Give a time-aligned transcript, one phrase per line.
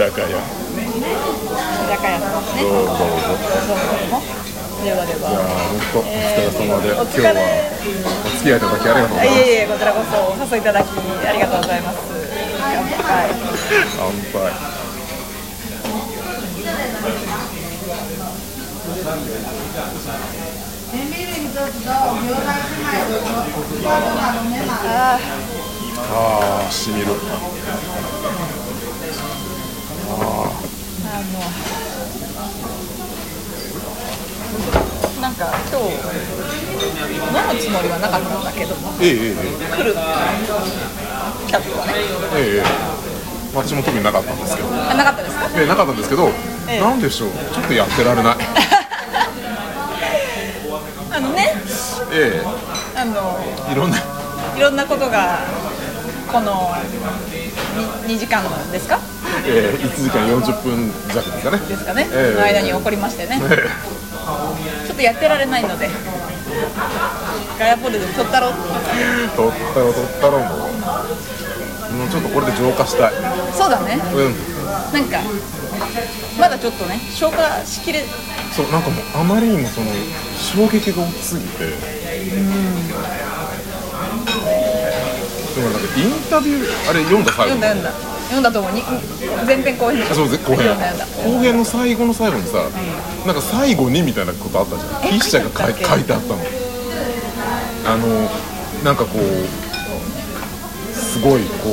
[0.00, 0.08] 高屋。
[0.08, 2.16] 居酒屋。
[2.20, 3.36] さんですねどうぞどうぞ。
[3.60, 4.24] どう
[4.80, 9.20] ではでいや本当お疲れ様で、今日はお付き合いいただきありがとうございます。
[9.20, 12.00] いえいえこちらこそお誘いいただきありがとうございます。
[12.56, 13.28] 乾杯。
[13.98, 14.48] 乾杯。
[24.72, 25.18] あ
[26.12, 27.16] ああしみるー
[30.12, 30.14] あ
[31.24, 31.40] の
[35.20, 35.84] なんか今日
[37.14, 39.34] 飲むつもりはなかったんだけどもえええええ
[39.76, 39.94] 来る
[41.46, 41.92] 客はね
[42.36, 42.64] えええ
[43.54, 46.28] 私も特になかったんですけどあなかったですかええなかったんですけど、
[46.68, 48.36] ええなんでしょうちょっとやってられない
[51.12, 51.54] あのね
[52.12, 52.46] ええ
[52.96, 53.38] あの
[53.70, 53.98] いろんな
[54.56, 55.40] いろんなことが
[56.30, 56.70] この
[58.06, 59.00] 2, 時間ですか
[59.50, 61.58] ええ1時間40分弱ですかね。
[61.58, 63.68] ですかね、ええの間に起こりましてね、え
[64.86, 65.88] ちょっとやってられないので。
[67.58, 68.48] ガヤポールで撮ったろ。
[68.48, 68.52] う
[68.96, 70.46] え取ったろ取ったろも。
[70.46, 70.48] う
[71.92, 73.12] もうちょっとこれで浄化したい。
[73.52, 73.98] そうだね。
[74.14, 74.34] うん。
[74.92, 75.20] なんか
[76.38, 78.04] まだちょっとね消化しきれ
[78.52, 79.86] そうなんかもうあまりにもその
[80.36, 81.66] 衝撃が大きすぎて。
[81.66, 81.72] で
[85.62, 87.54] もなんかインタビューあれ読んだ最後。
[87.54, 87.92] 読んだ読んだ
[88.30, 88.72] 読んだと思う。
[88.72, 88.82] に
[89.46, 90.02] 前編後編。
[90.10, 90.58] あそうぜ後編。
[90.58, 91.38] 読んだ読んだ。
[91.38, 92.58] 後編の最後の最後にさ、
[93.26, 95.06] なんか最後にみたいなことあったじゃん。
[95.06, 96.38] え筆者が書い書いてあったの。
[97.86, 98.06] あの
[98.84, 101.70] なんかこうすごいこ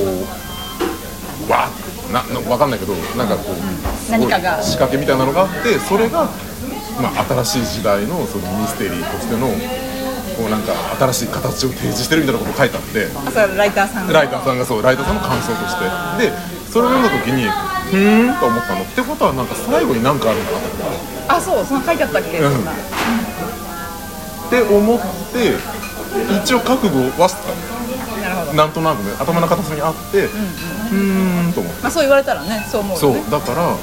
[1.47, 4.61] うわーななわかんないけどなんかこう、何かが。
[4.63, 6.25] 仕掛けみたいなのがあってそれが、
[7.01, 9.47] まあ、新しい時代のそのミステリーとしての
[10.37, 10.73] こうなんか
[11.11, 16.29] 新しい形を提示してるみたいなことを書いてあってあそれはライターさんライターさんがそうライターさんの感想として。
[16.29, 16.31] で
[16.69, 17.49] それを読んだ時に
[17.89, 18.81] ふーんと思ったの。
[18.83, 20.83] ってことはなんか最後に何かあるんだなと思って
[21.27, 22.51] あそうそんな書いてあったっけ、うん。
[22.51, 22.71] そんな。
[22.71, 22.75] っ
[24.49, 24.99] て思っ
[25.33, 25.55] て
[26.43, 27.55] 一応覚悟はしてた
[28.51, 28.53] の。
[28.53, 31.81] なんとなくね頭の片隅にあってうーんと思って。
[31.81, 33.79] まあそう言われたらねそう思うそうだからと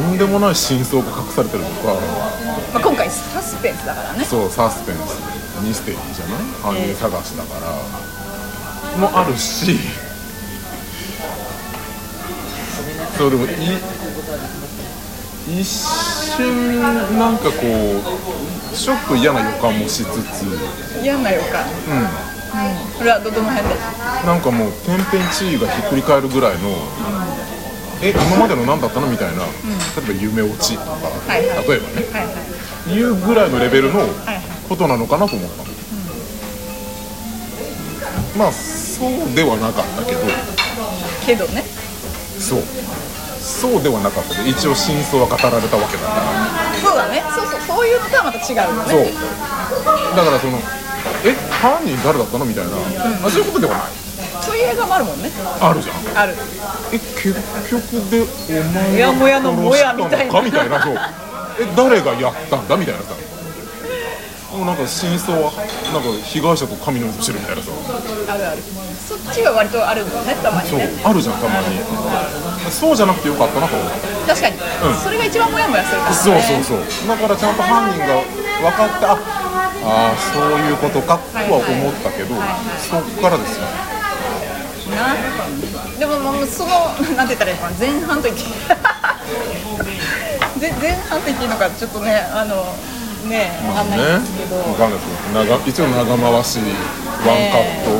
[0.00, 1.94] んでもない真相が隠されてるとか。
[2.72, 4.24] まあ、今回サスペンスだからね。
[4.24, 5.00] そうサスペンス。
[5.62, 6.38] ミステリーじゃない？
[6.62, 8.98] 犯人探しだから。
[8.98, 9.78] もあるし。
[13.16, 13.48] そうでもい
[15.60, 16.80] 一瞬
[17.18, 20.46] なんかこうちょっと嫌な予感もしつつ。
[21.02, 21.64] 嫌な予感。
[21.88, 21.98] うん。
[21.98, 22.06] うん。
[22.98, 23.74] これはどどの辺で？
[24.26, 26.70] なんかもう天変地異がひっくり返るぐらいの、
[28.02, 29.48] え今までの何だったのみたいな、例
[30.10, 31.68] えば夢落ちとか、はいはい。
[31.68, 32.32] 例えばねはいは
[32.88, 32.92] い。
[32.92, 34.08] いうぐらいのレベルのはい
[34.68, 35.64] ことなのかなと思ったの、
[38.36, 40.20] まあそうではなかったけど。
[41.24, 41.64] けどね。
[42.38, 42.62] そう。
[43.38, 46.22] そうではなかったで一応真相は語られたわけだから。
[46.80, 47.22] そうだね。
[47.34, 47.60] そうそう。
[47.78, 49.00] そういうのとはまた違うよそう。
[49.02, 49.12] ね
[50.16, 50.58] だからその
[51.24, 52.72] え犯人誰だったのみたいな、
[53.26, 53.92] あそういうことではない
[54.42, 55.30] そういう映画もあるもんね。
[55.60, 56.18] あるじゃん。
[56.18, 56.34] ある。
[56.92, 57.32] え結
[57.70, 57.80] 局
[58.10, 58.26] でお
[58.74, 60.32] 前もやもやのもやみたいな。
[60.32, 60.82] かみたいな。
[60.82, 60.94] そう。
[61.60, 63.14] え誰がやったんだみたいなさ。
[64.52, 67.70] もうなんか真相はなんか被害者と神の味してるみたいなさ。
[68.28, 68.62] あるある。
[69.00, 71.80] そっちは割とあるもんねたまにそうねあるじゃんたまに。
[72.70, 73.84] そうじゃなくてよかったなと思
[74.26, 74.56] 確かに、
[75.02, 76.16] それが一番モヤモヤするからね。
[76.16, 77.08] そうそうそう。
[77.08, 78.22] だからちゃんと犯人が
[78.62, 79.18] 分かってあ
[79.84, 82.36] あーそういうことかとは思ったけど、
[82.78, 83.66] そっからですよ
[85.02, 85.14] な。
[85.98, 86.70] でももうその
[87.16, 87.76] なんて言ったらいいのかな。
[87.78, 88.42] 前半と言って。
[90.60, 92.64] 前前半と言っていいのかちょっとねあの
[93.28, 96.64] ねわかんないですけど、分かんないですけど長一応長回しワ
[97.34, 97.90] ンカット、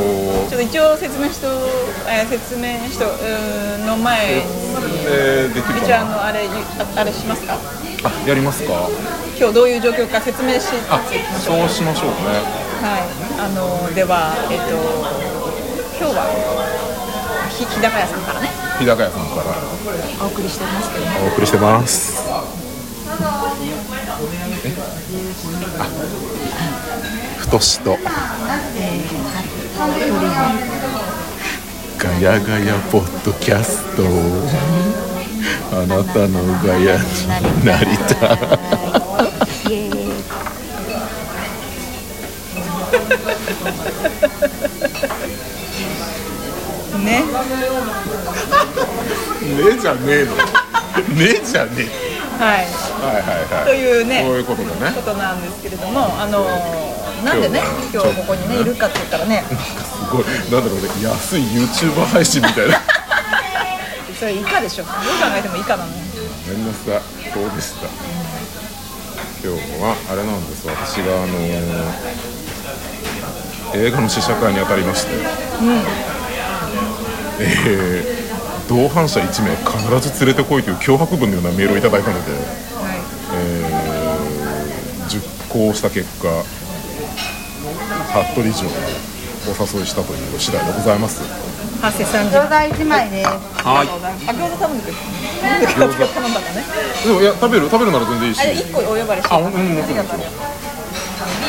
[0.50, 1.48] ちょっと一応説明しと、
[2.08, 3.04] えー説明しと
[3.86, 4.36] の前。
[4.36, 4.42] に
[5.06, 6.48] えーできる一応あのあれ
[6.78, 7.56] ああれしますか？
[8.04, 8.88] あやりますか？
[9.38, 11.00] 今日どういう状況か説明しあ
[11.40, 12.14] そうしましょうね。
[12.80, 13.02] はい。
[13.40, 14.66] あのではえっと
[16.00, 16.24] 今日は
[16.88, 16.91] ひ
[17.64, 18.48] 日高屋さんからね。
[18.78, 19.44] 日高屋さんから。
[20.24, 22.22] お送りしてますけどもお送りしてます。
[24.64, 24.72] え？
[25.78, 25.86] あ
[27.38, 27.98] 太しと。
[31.98, 34.02] ガヤガヤポッドキャスト。
[35.74, 38.38] あなたのガヤになりたい
[46.98, 47.22] ね。
[49.42, 50.36] ねじゃねえの。
[51.16, 51.88] ねじゃね
[52.38, 52.66] はい。
[52.66, 53.24] えはいはい
[53.54, 53.64] はい。
[53.66, 54.92] というねそういうことだね。
[54.94, 56.46] ことなんですけれどもあの
[57.24, 57.62] なんでね
[57.92, 59.44] 今日ここにねいるかって言ったらね。
[59.48, 59.54] す
[60.10, 60.24] ごい。
[60.24, 62.80] なんだろうね安い YouTuber 配信みたいな。
[64.18, 64.84] それイカでしょ。
[64.84, 65.00] どう考
[65.36, 65.96] えてもイカなのよ
[66.46, 67.02] ごめんなさい。
[67.32, 67.86] そうでした。
[69.42, 70.68] 今日はあれなんです。
[70.68, 71.40] 私があの
[73.74, 75.10] 映画の試写会に当たりまして、
[77.40, 78.22] えー
[78.68, 79.50] 同伴者1名
[80.00, 82.42] 必ず連れてこいという脅迫文のようなメールをいただいたので、はい。
[83.34, 86.28] えー熟考した結果
[88.32, 88.70] 服部城を
[89.50, 91.20] お誘いしたという次第でございます。
[91.82, 93.28] 発生3時餃子1枚です。
[93.28, 93.88] はい。
[93.88, 96.06] あ餃子頼んでくる餃子。
[96.14, 96.64] 頼んだんだね
[97.04, 98.40] でもいや食べる食べるなら全然いいし。
[98.40, 99.34] あれ1個お呼ばれして。
[99.34, 100.14] あうんうんもちろんビ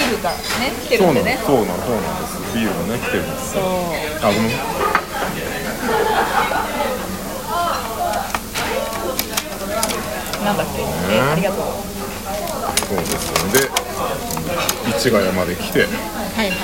[0.04, 0.38] ールがね
[0.84, 2.56] 来てそうんなんるでねそうなんそうなんです。
[2.58, 3.54] ビールがね来てるんです。
[3.54, 3.64] そう。
[3.64, 4.52] あごめん
[10.44, 10.82] なんだっけ、
[11.16, 11.94] えありがとう。
[12.88, 13.60] そうですので
[15.00, 15.80] 市ヶ谷まで来て。
[15.82, 15.86] は
[16.44, 16.58] いはい。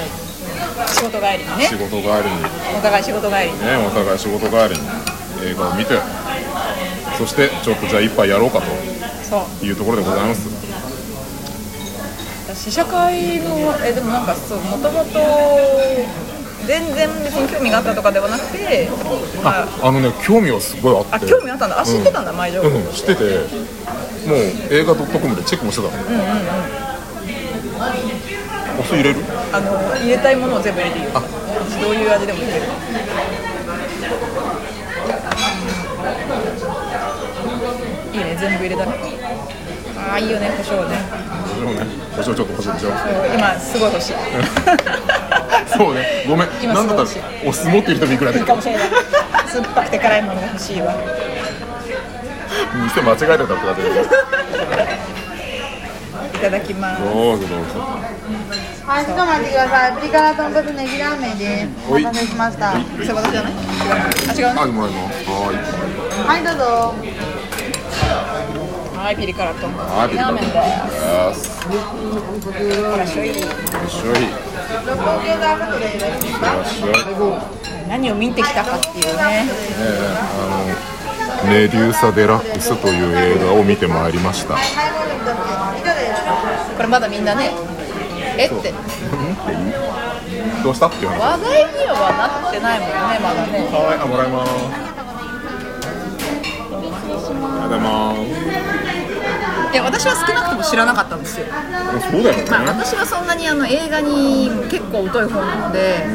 [0.88, 1.66] 仕事帰りにね。
[1.66, 2.44] 仕事帰りに。
[2.78, 3.60] お互い仕事帰りに。
[3.66, 4.88] ねお互い仕事帰りに。
[5.52, 5.96] 映画を見て。
[7.18, 8.66] そしてちょっとじゃあ一杯やろうかと。
[9.66, 10.50] いうところでございます。
[12.56, 15.20] 試写会のえでもなんかそうもともと
[16.68, 18.90] 全然別に興味があったとかではなくて、
[19.44, 21.26] まあ、あのね興味はすごいあって。
[21.26, 21.80] あ興味あったんだ。
[21.80, 23.24] あ知ってたんだ、前情報、うん知ってて
[24.28, 24.40] もう
[24.70, 26.04] 映画 .com でチェックもしてたの。
[28.80, 29.20] お酢入れる？
[29.52, 31.12] あの入れたいものを全部入れていいよ。
[31.16, 31.22] あ。
[31.82, 32.62] どういう味でもいける。
[38.14, 38.92] いいね全部入れたね。
[39.98, 40.98] ああいいよね胡椒ね。
[41.60, 41.86] でもね。
[42.16, 42.90] 胡椒ちょっと欲しいでしょ。
[43.34, 44.14] 今すごい欲しい
[45.78, 46.26] そうね。
[46.28, 46.48] ごめん。
[46.62, 48.90] 今なんだったらすお酢持ってる人もいくらでいいかもしれない。
[49.48, 50.94] 酸っぱくて辛いものが欲しいわ。
[52.84, 53.90] 店間違えてたって感じで。
[56.40, 57.80] いただきますどうぞどうぞ
[58.88, 59.94] はい、ちょっと待ってください。
[60.00, 61.90] プリ辛豚骨ネギラーメンです。
[61.90, 62.04] おはい。
[62.04, 62.66] 待たせしました。
[62.68, 63.52] はそれ私じゃない？
[63.52, 66.64] 違うあ違うねはいもらいますはいい、どうぞ。
[69.00, 71.38] はいピリ辛とはいラーメンでで
[73.08, 73.28] すよい
[73.88, 74.49] しょい
[77.88, 79.46] 何を見てきたかっていうね。
[79.82, 79.88] え
[80.34, 84.56] あのメデューサ・デラックスという映画を見てまいりました。
[84.56, 84.60] こ
[86.82, 87.52] れまだみんなね
[88.38, 88.46] え？
[88.46, 88.74] って。
[90.64, 91.20] どうしたっていう話。
[91.20, 92.12] 話題には
[92.44, 93.52] なってないもんねまだね。
[93.72, 94.50] はいあもらいます。
[96.72, 97.86] ありがとうございま
[98.86, 98.89] す
[99.72, 101.46] いや私は少なくとも知らなかったんですよ。
[101.52, 106.06] あそうだよね、まあ私はそんなにあの映画に結構疎い方なので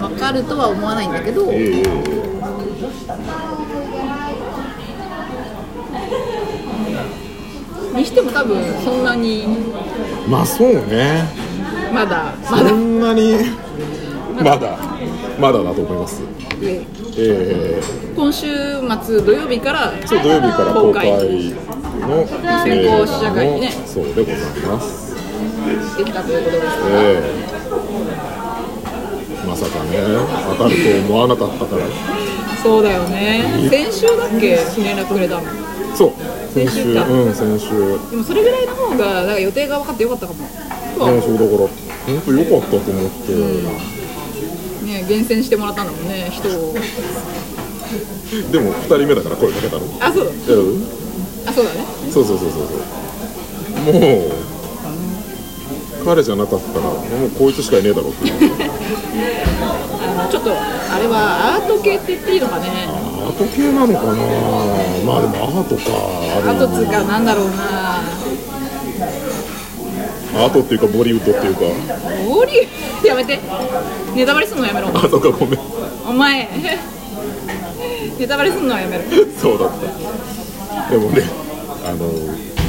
[0.00, 1.50] 分かるとは思わないんだけど。
[1.50, 2.22] ええええ。
[7.98, 9.46] にしても多分そんなに。
[10.28, 11.24] まあそうね。
[11.92, 13.36] まだまそだんなに。
[14.42, 14.78] まだ
[15.42, 16.22] まだだと思います。
[16.62, 16.80] え
[17.16, 17.18] え。
[17.18, 17.82] え
[18.14, 18.46] 今週
[19.02, 21.10] 末土曜日からそう土曜日から公開。
[21.10, 22.24] の
[22.64, 23.72] 先行試写会にね。
[23.84, 24.36] そうでござい
[24.70, 25.16] ます。
[25.98, 27.22] できたということですえ
[29.42, 29.46] え。
[29.48, 29.98] まさかね
[30.56, 31.82] 当たると思わなかったから。
[32.62, 33.68] そうだよね。
[33.68, 34.58] 先週だっけ？
[34.80, 35.42] 連絡くれたの
[35.96, 36.12] そう。
[36.54, 37.74] 先週かうん先週。
[37.74, 40.46] ねでもそれぐらいの方がなんか予定が分かってよかったかも。
[40.96, 44.01] そうだから本当良かったと思って、ね
[45.12, 46.72] 厳選してもらったんだもんね人を。
[48.50, 49.82] でも2人目だから声かけたの。
[50.00, 50.24] あそう。
[50.24, 50.78] だう？
[50.78, 50.82] ん
[51.46, 51.84] あそうだね。
[52.10, 53.92] そうそうそうそうそう。
[53.92, 53.98] も
[54.28, 54.32] う
[56.06, 58.24] 彼じゃなかったらもうこいつしかいねえだろって
[60.32, 62.88] ちょっとあれはアート系って言っていいのかね。
[62.88, 64.12] アート系なのかな。
[65.04, 65.82] まあでもアートか。
[66.38, 68.00] あるアートつうかなんだろうな
[70.34, 71.60] アートっていうかボリウッドっていうか。
[72.28, 72.68] ボリ
[73.06, 73.38] やめて。
[74.14, 74.88] ネタバレすんのやめろ。
[74.88, 75.60] あそうかごめん。
[76.08, 76.48] お前。
[78.18, 79.04] ネタバレすんのはやめろ。
[79.38, 80.90] そうだった。
[80.90, 81.22] でもね
[81.84, 82.08] あの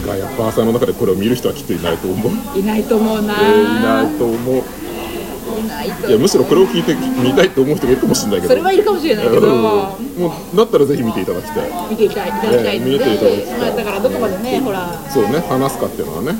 [0.05, 2.59] ガヤパーさんの中でこれを見る人はきっといないと思う。
[2.59, 4.63] いないと思うな、えーいないと思う
[5.57, 8.49] いやむしろこれを聞いて見たいと思う人がいるかもしれないけど。
[8.49, 9.61] それはいるかもしれないけど、うん。
[9.61, 9.93] も
[10.53, 11.71] うだったらぜひ見ていただきたい。
[11.89, 14.93] 見ていきただきたいね見ていただきたいまあ、だからどこまでねほら。
[15.09, 16.33] そうね話すかっていうのはね。
[16.33, 16.39] そ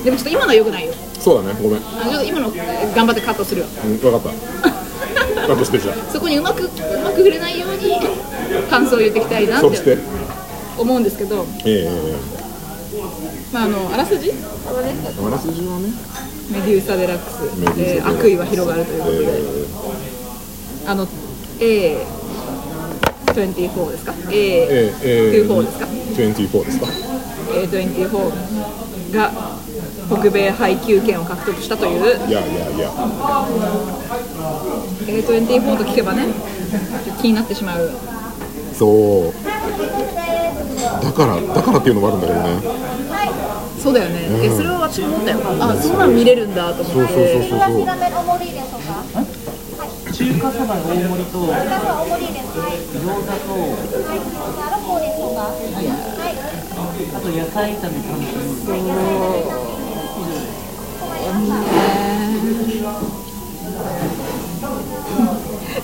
[0.00, 0.04] う。
[0.04, 0.94] でもちょっと今のはよくないよ。
[1.18, 2.50] そうだねごめん、あちょっと今の
[2.94, 3.68] 頑張ってカットするわ。
[3.84, 4.20] うん、分かっ
[4.62, 4.70] た。
[5.46, 6.70] カットしてじゃそこにうまくう
[7.02, 7.98] まく触れないように
[8.70, 9.96] 感想を言っていきたいなっあそして。
[9.96, 10.02] て
[10.78, 11.90] 思うんですけど、え
[13.52, 14.28] まあ、あのあらすじ？
[14.28, 15.88] えあらすじはね
[16.50, 17.42] メデューサ・デラックス、
[17.80, 19.66] えー悪意は広がるということで、え
[20.86, 21.06] あの
[23.34, 24.12] A24 ですか？
[24.12, 26.86] ー、えー、えー、24ですか？24ですか
[27.52, 29.32] ？A24 が
[30.08, 32.28] 北米配給権を獲得したという。
[32.28, 32.90] いやいやいや。
[35.06, 36.26] A24 と聞けばね
[37.20, 37.90] 気になってしまう。
[38.72, 39.32] そう。
[41.02, 42.60] だからだからっていうのもあるんだけどね
[43.86, 45.38] そうだよね、えそれは私も思ったよ。
[45.62, 47.14] あそんなん見れるんだとそう思って。
[47.14, 47.86] そうそうそうそう。
[50.10, 51.62] 中華そばの大盛りと餃子とは
[54.10, 56.34] い餃子6個でしょうかはい。
[57.14, 58.18] あと野菜炒め単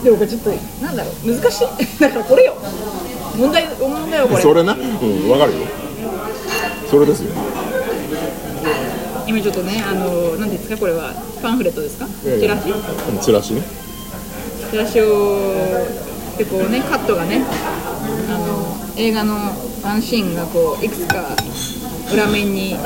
[0.02, 0.50] でもこれちょっと
[0.84, 1.66] なんだろう難しい。
[2.02, 2.54] だからこれよ。
[3.38, 4.42] 問題問題はこれ。
[4.42, 4.74] それな？
[4.74, 5.58] うんわかるよ。
[6.90, 7.32] それですよ
[9.26, 10.76] 今ちょっとねあの何ですか？
[10.76, 11.14] これは。
[11.42, 12.06] パンフレットですか？
[12.24, 12.56] いやいや。
[12.56, 12.70] チラシ？
[12.70, 13.62] うんチラシね。
[14.70, 15.04] チラシを
[16.38, 17.44] でこうねカットがね
[18.28, 19.34] あの映画の
[19.82, 21.36] ワンシーンがこういくつか
[22.12, 22.78] 裏面にええ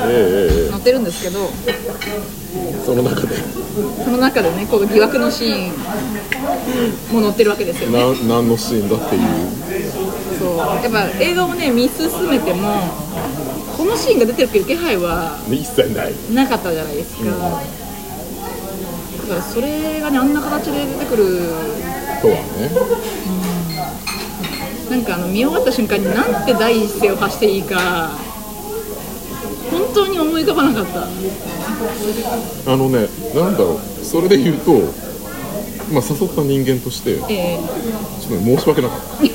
[0.63, 1.39] ええ載ってるんですけど。
[1.67, 1.77] ええ
[2.85, 3.35] その中で。
[4.03, 5.69] その中でねこう疑惑のシー
[7.11, 7.99] ンも載ってるわけですよね。
[7.99, 9.21] な何のシーンだっていう。
[10.39, 10.57] そう。
[10.57, 12.69] やっぱ映画をね見進めても
[13.77, 16.13] このシーンが出てる気配は一切ない。
[16.33, 17.31] なかったじゃないですか、だ
[19.27, 21.39] からそれがねあんな形で出てくる
[22.21, 22.71] とはね。
[24.89, 28.17] なんかあの見終わった瞬間になんて第一声を発していいか
[29.69, 31.03] 本当に思い浮かばなかった。
[32.71, 33.79] あのねなんだろう。
[34.03, 34.71] それで言うと
[35.91, 37.59] まあ誘った人間としてちょっえ
[38.27, 39.23] とね申し訳なかった。
[39.23, 39.31] ね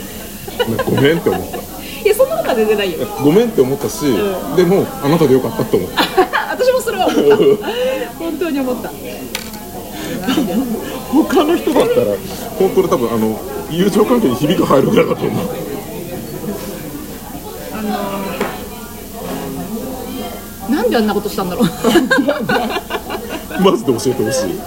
[0.85, 1.59] ごめんって思った。
[1.59, 1.62] え
[2.05, 3.07] いやそんなことは全然ないよ。
[3.23, 6.03] ごめんって思ったし、うでもあなたでよかったと思った。
[6.51, 7.19] 私もそれは思っ
[7.59, 7.69] た。
[8.19, 8.91] 本当に思った。
[11.13, 12.17] 他の人だったら
[12.59, 13.41] 本当に多分あの
[13.71, 15.47] 友情関係にひびが入るぐらいだと思う。
[17.75, 17.83] あ
[20.69, 21.65] のなんであんなことしたんだろう。
[23.63, 24.59] マジで教えてほしい。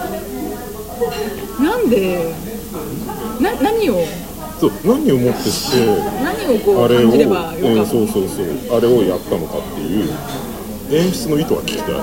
[1.61, 2.33] なんで
[3.39, 4.05] な何を
[4.59, 5.85] そう何をもってして
[6.23, 8.47] 何をこう感じればよかったうん、そうそうそう
[8.77, 10.09] あれをやったのかっていう
[10.91, 11.95] 演出の意図は聞きたい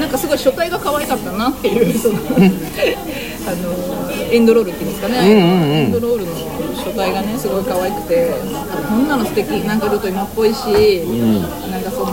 [0.00, 2.18] なんかすごい書体が可愛かったなっていうその
[3.46, 6.32] あのエンドロールっていうんですかね、エンドロールの
[6.82, 8.32] 書体がねすごい可愛くて
[8.88, 11.04] こんなの素敵なんかちょっと今っぽいし、
[11.70, 12.06] なんかその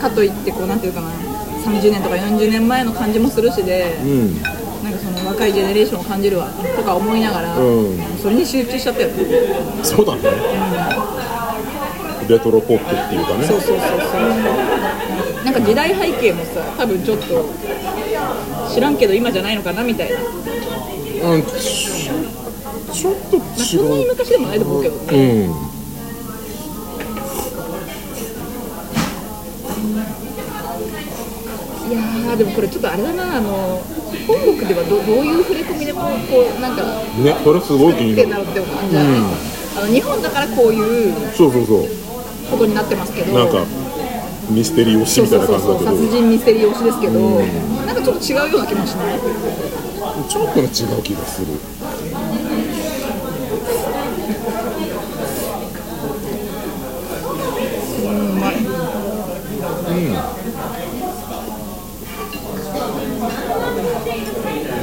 [0.00, 1.08] かといってこうなんていうかな
[1.64, 4.42] 30年とか40年前の感じもするしで、うん
[4.86, 7.98] なんかその若いジェネレーションを感じるわとか思いながら、うん。
[8.22, 9.14] それに集中しちゃったよね。
[9.82, 10.22] そうだね。
[12.28, 13.46] レトロポップっていうかね。
[13.46, 13.94] そうそうそうそ
[15.42, 15.44] う。
[15.44, 17.50] なんか時代背景もさ多分ちょっと
[18.72, 21.42] 知らんけど今じゃないのかなみたいな、まうん。
[21.42, 21.98] ち
[22.92, 25.02] ちょっとあ、そんなに違う昔でもないと思うけどね。
[25.10, 25.66] うん。
[31.90, 33.80] いやーでもこれちょっとあれだなあの
[34.26, 36.82] 本国ではどどういう触れ込みでこうこうなんか
[37.22, 38.28] ねこれすごい気になる。
[38.28, 39.12] なるって感じじゃない、
[39.76, 41.88] あの日本だからこういうそうそうそう。
[42.50, 43.32] ことになってますけど。
[43.34, 43.64] なんか
[44.48, 45.90] ミステリー推しみたいな感じだけど。
[45.90, 47.18] 殺人ミステリー推しですけど、
[47.84, 49.18] なんかちょっと違うような気もしない？
[50.28, 51.48] ちょっとね違う気がする。
[51.48, 51.50] う
[58.08, 58.52] んうま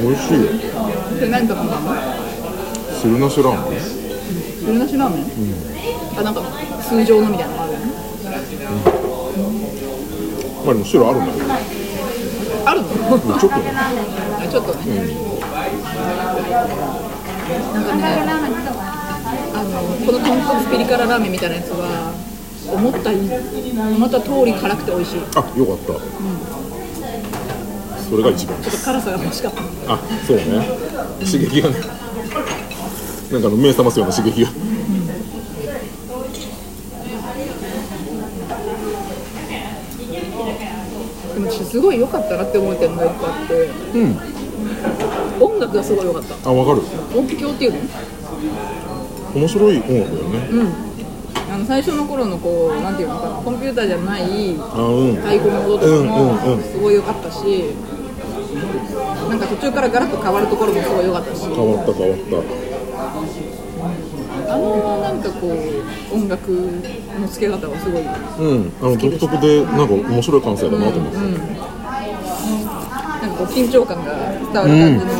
[0.04, 0.40] 美味しいよ。
[1.16, 1.80] それ何とかなの？
[3.00, 3.80] 汁なしラーメン？
[4.60, 5.24] 汁なしラーメン、
[6.18, 6.42] あなんか
[6.82, 7.86] 通常のみたいなのあるよね
[10.64, 11.44] まあでも汁あるんだけど
[12.66, 12.88] あるの？
[13.38, 13.56] ちょっと。
[13.58, 14.80] ねあちょっとね、
[17.74, 18.02] なんかね
[19.54, 19.70] あの
[20.04, 22.12] この豚骨ピリ辛ラーメンみたいなやつは
[22.72, 25.20] 思ったい思った通り辛くて美味しい。
[25.36, 25.92] あよかった、
[28.08, 29.62] それが一番っと辛さが欲しかった
[29.94, 30.44] あそうね。
[31.20, 31.76] 刺激がね。
[33.32, 34.50] なんかあの目覚ますような刺激が。
[41.34, 43.54] でも私すごい良かったなって思う点が一個あって。
[43.98, 44.16] うん。
[45.40, 46.48] 音楽がすごい良かった。
[46.48, 46.82] あわかる。
[47.18, 47.80] 音響っていうの？
[49.34, 50.84] 面白い音楽だよね。
[51.50, 54.26] あの最初の頃のこうなんていうのかなコンピューターじゃないあ
[54.80, 55.16] うん。
[55.16, 56.06] 太鼓の音とかうんうん
[56.52, 56.58] うん。
[56.58, 57.74] もすごい良かったし、
[59.34, 61.40] なんか途中からガラッと変わるところもすごい良かったし。
[61.42, 62.20] 変わった変わっ
[64.46, 68.72] あのなんかこう音楽の付け方はすごいたうん。
[68.80, 71.34] あの独特でなんか面白い感性だなと思って、なん
[73.30, 74.68] かこう緊張感が伝わる感
[75.00, 75.10] じの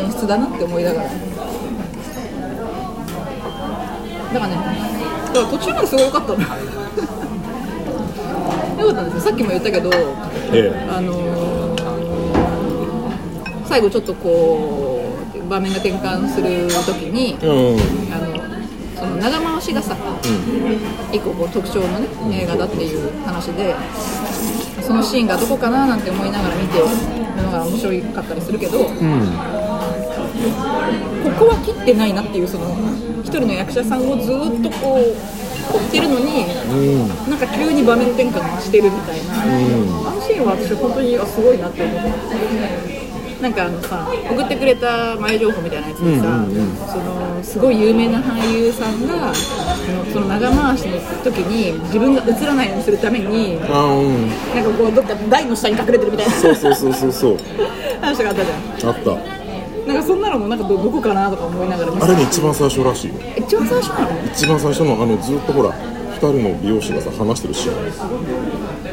[0.00, 1.14] 演出だなって思いながら、だ
[4.40, 4.62] からねだ
[5.34, 6.38] から途中まですごい良かったの。
[8.80, 9.20] 良かったんですよ。
[9.20, 9.90] さっきも言ったけど
[10.52, 10.72] え。
[10.88, 11.51] あのー
[13.72, 15.00] 最後ちょっとこ
[15.34, 17.80] う場面が転換する時にうん。
[18.12, 18.36] あの
[18.94, 19.96] その長回しがさ、
[21.10, 21.98] 一個こう特徴の
[22.28, 23.74] ね映画だっていう話で
[24.82, 26.84] そのシーンがどこかななんて思いながら見てる
[27.42, 28.84] のが面白かったりするけど、こ
[31.40, 32.76] こは切ってないなっていうその
[33.24, 36.46] 一人の役者さんをずっとこう追ってるのに、
[37.30, 39.46] なんか急に場面転換してるみたいな、あ
[40.14, 43.02] のシーンは私本当にあすごいなって思って。
[43.42, 46.46] なんかあのさ送ってくれた前情報みたいなやつでさ、
[46.92, 54.28] そのすごい有名な俳優さんがそのその長回しの時に自分が映らないようにするためにあうん。
[54.54, 56.32] なんかこうどっか台の下に隠れてるみたいな。
[56.32, 57.36] そうそうそうそうそう。
[58.00, 58.94] 話があったじゃん。
[58.94, 59.10] あった。
[59.86, 63.14] なんかそんなのもなんかどどこかなとか思いながらあれね一番最初らしいよ。
[63.36, 64.24] 一番最初なの？
[64.26, 67.74] 一番最初のあのずっとほら二人の美容師がさ話してるシーン。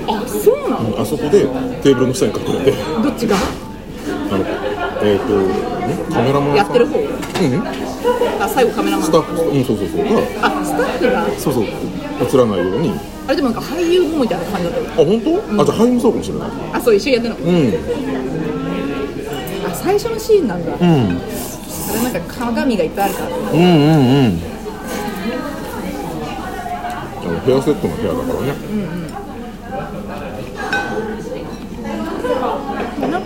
[0.09, 0.99] あそうなの？
[0.99, 1.45] あそこで
[1.83, 2.77] テーブルの下に隠れて。
[3.03, 3.37] どっちが？
[4.31, 4.45] あの
[5.01, 6.99] えっ、とんカメラマンやってる方？
[6.99, 7.05] うん。
[8.41, 9.05] あ最後カメラマン。
[9.05, 9.41] スタッフ。
[9.41, 9.99] うんそうそうそう。
[10.05, 10.63] があ。
[10.65, 11.27] スタッフが？
[11.39, 11.63] そうそう。
[11.63, 11.69] 映
[12.37, 12.93] らないように。
[13.27, 14.85] あれでもなんか俳優もみたいな感じだったよ。
[14.91, 16.49] あ本当、あじゃあ俳優もそうかもしれない。
[16.73, 17.51] あそう一緒にやってるの？
[17.51, 17.73] うん。
[19.71, 20.79] あ最初のシーンなんだ、うん。
[20.81, 23.29] あれなんか鏡がいっぱいあるから。
[23.29, 23.65] うんうんう
[24.29, 24.39] ん。
[27.21, 28.47] あのヘアセットの部屋だからね。
[29.11, 29.28] なん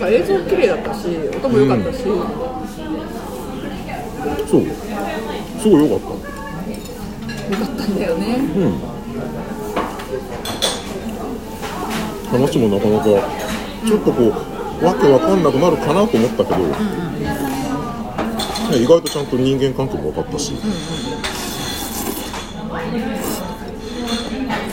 [0.04, 2.12] か映像綺麗だったし音も良かったし、そ
[4.58, 4.66] う。
[5.62, 6.18] すごい良かっ
[7.50, 8.38] 良かったんだよね。
[12.26, 13.06] た話もなかなか
[13.86, 14.34] ちょっとこ
[14.82, 16.76] うわけわかんなくなるかなと思ったけど、ね
[18.76, 20.54] 意外とちゃんと人間関係も分かったし、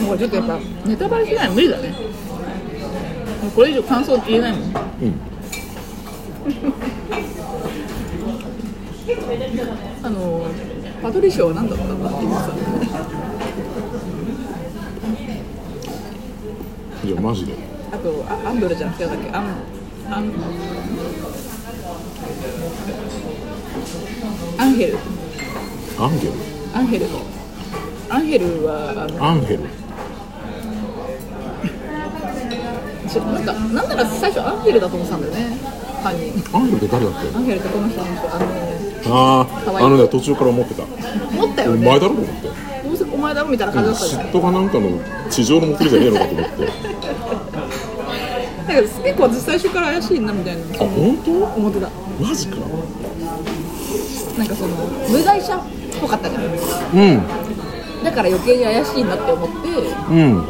[0.01, 1.95] もうちょっとやっぱネタバレしないの無理だね。
[3.55, 5.15] これ以上感想言えないもんうん。
[10.03, 10.47] あの
[11.03, 12.51] パトリシアは何だったんだっていうさ
[17.05, 17.55] いやマジで。
[17.93, 19.31] あとあアンドレじゃなくてだっけ？
[19.31, 19.45] アン
[20.11, 20.33] アン
[24.59, 24.99] アンヘル。
[25.99, 26.33] アンゲル。
[26.75, 27.07] アンヘル。
[28.11, 29.61] アンヘルはあのアンヘル
[33.19, 35.57] なんかなんなら最初アンヘルだと思ってたんだよね。
[36.03, 36.57] 犯人。
[36.57, 37.37] アンヘルって誰だっけ？
[37.37, 38.47] アンヘルってこの人の人あの
[39.07, 39.47] あ
[39.81, 40.83] ああのね途中から思ってた。
[40.85, 40.87] お
[41.45, 41.87] 思ったよね。
[41.87, 42.49] 前だろと思って。
[42.89, 44.23] どうせお前だろみたいな感じだったじゃん。
[44.27, 44.89] 嫉妬がなんかの
[45.29, 46.67] 地上のもつれじゃねえのかと思って。
[48.69, 50.63] だけど結構私最初から怪しいなみたいな。
[50.63, 51.31] あ本当？
[51.33, 51.91] 思ってた。
[52.21, 52.57] マジか。
[54.39, 54.77] なんかその
[55.11, 55.61] 無害者っ
[56.01, 56.45] ぽかったじゃん。
[56.45, 57.23] うん。
[58.05, 59.69] だから余計に怪しいなって思って。
[60.11, 60.47] うん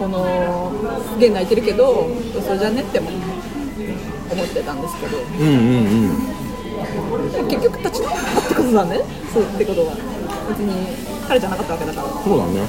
[0.00, 0.72] この
[1.12, 5.18] すげえ泣いてるけど嘘じゃねっても思ってたんですけど。
[5.18, 5.54] うんうん
[7.40, 7.46] うん。
[7.46, 9.00] 結局立ち直ったってことだね。
[9.30, 9.92] そうってことは。
[10.48, 10.72] 別に
[11.28, 12.08] 彼じゃなかったわけだから。
[12.08, 12.66] そうだね。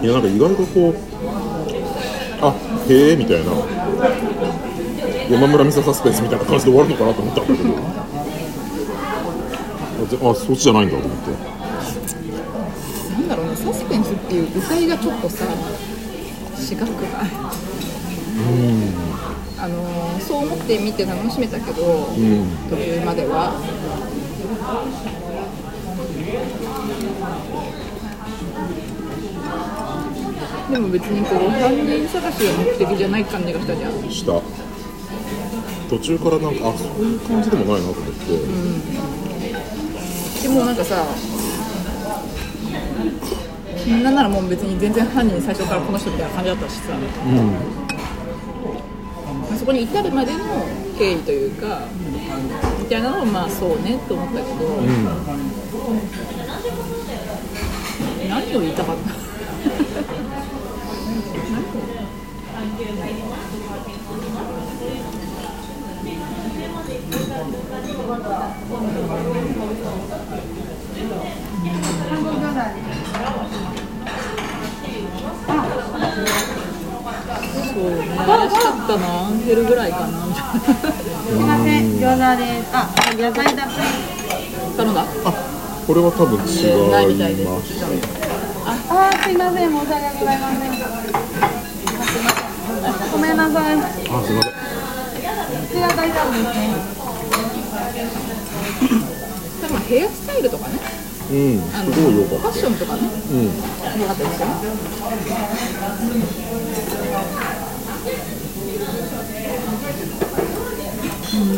[0.00, 0.94] いやなんか意外とこう
[2.40, 2.54] あ
[2.88, 3.50] へえみたいな。
[5.28, 7.70] 山村美沙サスペンスみたいな感じで終わるのかなと思ったんだけど
[10.04, 11.30] ああそっちじゃないんだと思って。
[13.12, 17.30] なんだろうねサスペンスっていう歌いがちょっとさ違くない？
[19.58, 22.46] あのーそう思って見て楽しめたけど、うん。
[22.70, 23.52] 途中までは。
[30.70, 33.92] でも別にこう犯人探しが目的じゃない感じがしたじゃん。
[34.10, 34.40] した。
[35.88, 38.38] 途中からなんかあそういう感じでもないなと思って、で
[40.54, 41.04] もなんかさ
[44.02, 46.84] なんならもう別に全然犯人最初からこの人みたいな感じだったしさ、
[49.58, 50.38] そこに至るまでの
[50.98, 51.82] 経緯というか
[52.80, 54.46] みたいなのはまあそうねと思ったけど、
[58.28, 59.14] 何を言いたかった？
[77.74, 82.70] そうね怪しかったなアンヘルぐらいかなすみません、餃子です。
[82.72, 83.86] あ、野菜たっぷり。
[84.76, 85.04] 頼んだあ
[85.86, 88.74] これは多分違ないみたいでいますすあ、
[89.22, 90.72] すみません、申し訳ございません。
[93.12, 93.76] ごめんなさい。
[93.76, 93.82] あ
[94.22, 94.63] すいません
[95.80, 95.90] なん。
[99.88, 100.78] ヘアスタイルとかね。
[101.30, 102.42] うん、すごい良かった。
[102.42, 103.02] ファッションとかね。
[103.30, 103.44] うん。
[104.00, 104.54] 良かったですよね。
[111.34, 111.50] うん、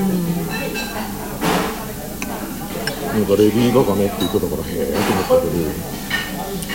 [3.12, 5.68] なんかレディー・ガガのって言ってたからへえと思ったけど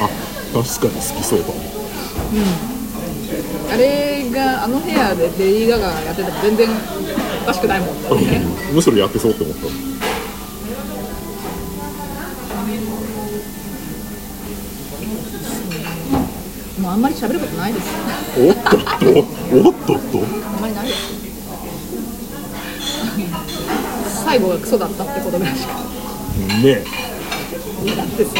[0.06, 2.81] あ確かに好きそうだうん
[3.72, 6.70] あれがあの部屋でレディー・ガガやってても全然
[7.44, 8.41] おかしくないもんね。
[8.74, 9.67] むしろやってそうって思った。
[16.82, 17.88] もうあんまり喋ることないです。
[18.38, 18.63] おっとっ
[19.00, 19.20] と
[19.70, 20.20] おっとっと。
[20.48, 20.88] あんまりない。
[20.88, 21.22] です
[24.26, 25.74] 最後がクソだったってことぐらいしか。
[26.63, 26.84] ね
[27.96, 28.32] だってさ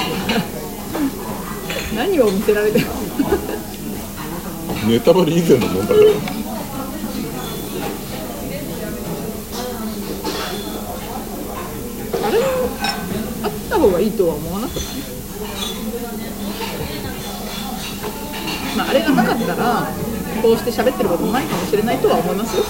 [1.96, 2.86] 何を見せられても。
[3.71, 3.71] え
[4.88, 6.12] ネタバレ以前の問題だよ
[12.24, 12.40] あれ
[13.44, 14.84] あった方がいいとは思わなくない
[18.78, 19.88] まあ、あれがなかったら
[20.42, 22.64] こうして喋ってることもないかもしれないとは思いますよ。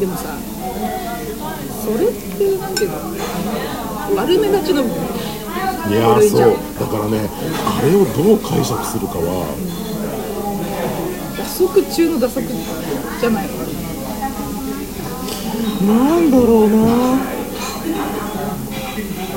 [0.00, 0.38] でもさ
[1.84, 2.96] それってなんていうの？
[2.96, 3.00] あ
[4.08, 4.84] の悪目立ちの。
[5.88, 6.40] いやーそう
[6.80, 7.28] だからね
[7.66, 9.44] あれをどう解釈するかは
[11.38, 12.40] 打足中の打足
[13.20, 13.54] じゃないの？
[15.94, 16.76] なんだろうな。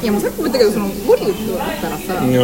[0.02, 2.44] いやもうさっきも言ったけどそのボリウッドだったらさうんその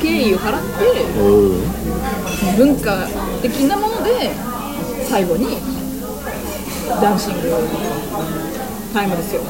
[0.00, 0.84] 敬意を払って
[1.20, 1.22] う
[1.58, 1.60] ん
[2.56, 3.06] 文化
[3.40, 4.30] 的なもので
[5.08, 5.58] 最後に
[7.00, 7.52] ダンシング
[8.92, 9.42] タイムですよ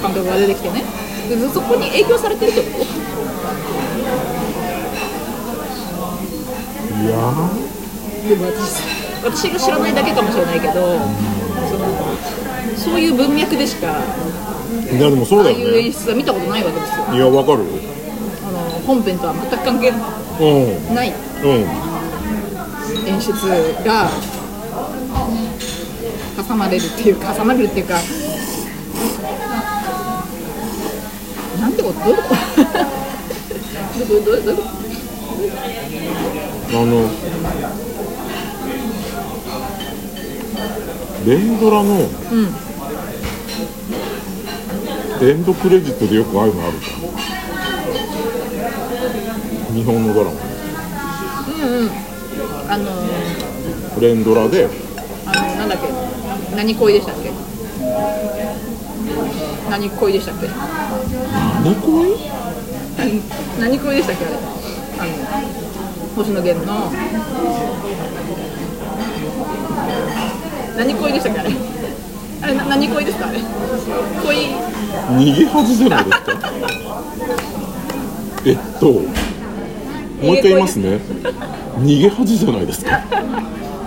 [0.00, 0.84] 監督が出てきてね。
[1.28, 2.84] でそこに影響されてるってこと。
[7.02, 7.16] いや
[8.28, 8.82] でも私
[9.22, 11.86] 私が知らないだけかもしれないけどその
[12.76, 17.14] そういう文脈でしかーいやでもそうああいうだよね演出は見たことないわけですよ。
[17.14, 17.58] いやわかる。
[17.64, 17.66] よ
[18.48, 20.94] あの本編とは全く関係うん。
[20.94, 21.12] ない。
[21.42, 23.08] うん。
[23.08, 23.32] 演出
[23.84, 24.10] が
[26.48, 27.98] 挟まれるっていうか挟まれるっていうか
[31.66, 31.98] なんてこと？
[31.98, 32.34] どういうこと？
[33.98, 34.68] どうどうどうどういうこと？
[36.68, 37.10] あの
[41.26, 42.08] 連ドラのうん
[45.28, 46.90] エンドクレジットでよくああいうのあるじゃ
[49.72, 50.36] ん日本のドラマ
[51.48, 51.90] うんうん
[52.70, 54.68] あの連ドラで
[55.26, 55.88] あのなんだっけ
[56.54, 57.32] 何恋でしたっけ
[59.70, 60.46] 何恋でしたっけ
[61.66, 62.14] 何恋
[62.96, 63.20] 何
[63.60, 64.24] 何恋でしたっけ？
[64.24, 64.36] あれ
[65.00, 66.92] あの星野源の。
[70.76, 71.40] 何恋でしたっけ？
[71.40, 71.50] あれ？
[72.42, 73.40] あれな何恋ですかあれ？
[73.40, 74.36] 恋
[75.18, 76.52] 逃げ恥じゃないですか？
[78.46, 81.00] えっともう一回言いますね。
[81.80, 83.02] 逃げ恥じゃないですか？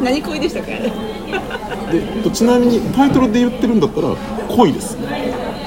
[0.03, 0.75] 何恋でしたっけ？
[0.75, 0.79] あ
[1.93, 1.99] れ？
[1.99, 4.13] でえっとちなみにタイトルで言ってるんだったら
[4.49, 4.97] 恋です。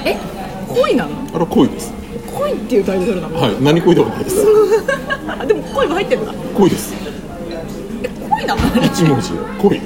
[0.05, 0.15] え？
[0.69, 1.11] 恋なの？
[1.29, 1.91] あれは恋です
[2.43, 3.41] 恋っていうタイトルなの？
[3.41, 4.45] はい何恋ではないです。
[5.27, 6.93] あ でも恋も入ってるんだ恋です。
[8.03, 8.61] え恋なの？
[8.83, 9.81] 一文字恋。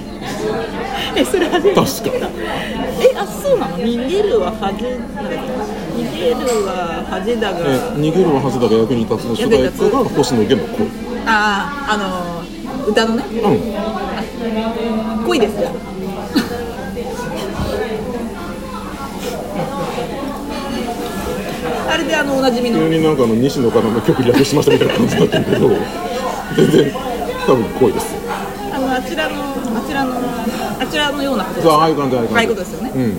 [1.16, 1.88] えそれ初めて確
[2.20, 2.28] か。
[3.00, 3.78] えあそうなの？
[3.78, 4.90] 逃げるは恥逃
[6.14, 7.60] げるは恥だが。
[7.60, 7.62] え
[7.96, 10.88] 逃げるはずだが役に立つの主題歌が星野源の恋。
[11.26, 13.24] あああの歌のね？
[13.44, 15.26] うん。
[15.26, 15.72] 恋ですじゃ
[21.88, 22.80] ああれであのおなじみの。
[22.80, 25.70] 急になんかあの西野カナの曲略しましたみたいな感じになってるけど
[26.56, 26.94] 全然
[27.46, 28.16] 多分恋です。
[28.74, 29.36] あのあちらの
[29.78, 30.14] あちらの
[30.80, 31.68] あちらのようなことです。
[31.68, 33.16] そうああいう感じああいうことですよね、うん。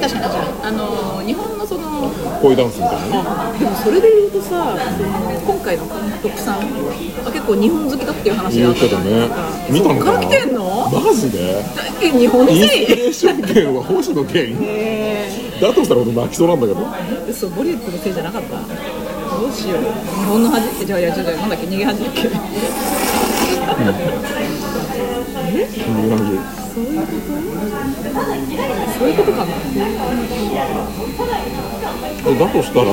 [0.00, 0.48] 確かに確かに。
[0.62, 3.22] あの日本のその恋ダンスみたいなね。
[3.26, 4.76] あでもそれで言うとさ
[5.46, 9.34] 今回の監督さんは結構日本好きだっていう話があったじゃないですか。
[9.70, 10.22] 見たのかな？
[10.22, 10.63] そっから来てんの？
[10.92, 11.62] マジで？
[12.02, 15.28] え日本インス人ピレーション源は星野源え。
[15.60, 16.80] だとしたら俺泣きそうなんだけど。
[16.80, 18.56] ー、嘘ボリウッドのせいじゃなかった？
[18.58, 19.80] どうしよう。
[19.82, 19.86] 日
[20.26, 20.66] 本の恥？
[20.66, 21.66] ってじゃあいやなんだっけ？
[21.66, 22.20] 逃げ恥だっけ？
[22.20, 22.28] いう
[26.10, 26.24] 感じ
[26.74, 26.80] そ
[29.06, 29.46] ういうことかな？
[32.24, 32.86] でだとしたら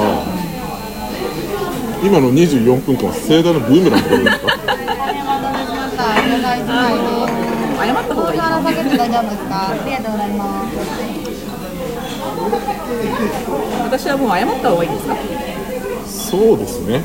[2.03, 4.47] 今の24分間は盛大なブーメランってことですか？
[4.47, 4.57] ま
[5.95, 6.93] た、了解しない。
[6.93, 6.99] で
[7.37, 7.40] す。
[7.85, 10.73] 謝った方がいいから下げて大丈夫ですかありがとうございます。
[13.83, 15.15] 私はもう謝った方がいいですか？
[16.05, 17.01] そうですね。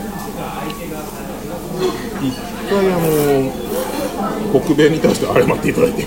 [2.23, 2.35] 一
[2.69, 3.51] 回あの
[4.61, 6.03] 北米に対して謝っていただいて。
[6.03, 6.05] い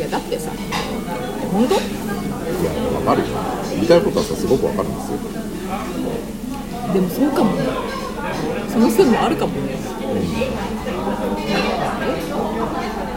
[0.00, 0.50] やだってさ
[1.52, 1.74] 本当？
[1.74, 1.78] い
[2.64, 3.28] やわかるよ。
[3.74, 5.18] 言いたいことはさすごくわかるんですよ。
[6.92, 7.62] でもそうかもね
[8.70, 9.76] その線もあるかもね、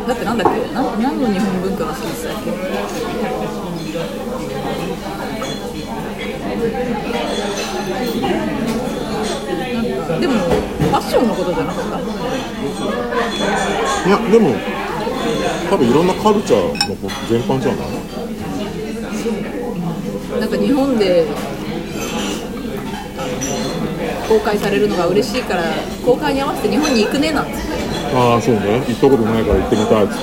[0.08, 0.74] だってなんだっけ？
[0.74, 2.52] な何の日本文化が好きでしたっけ？
[10.20, 12.00] でもファッションのことじゃなかった？
[14.08, 14.56] いやでも
[15.70, 16.96] 多分いろんなカルチャーの
[17.30, 17.88] 全般じゃない？
[20.42, 21.28] なんか日本で
[24.28, 25.64] 公開されるのが嬉しいから
[26.06, 27.58] 公開に合わせて日本に行くねなんつって。
[28.16, 28.84] ああそうね。
[28.88, 30.22] 行ったことないから行ってみたいっつって。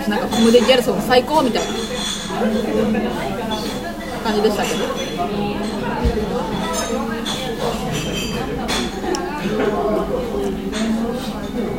[0.00, 1.68] 私なんかコムデ・ギャルソン最高みたいな
[4.24, 4.84] 感じでしたけど。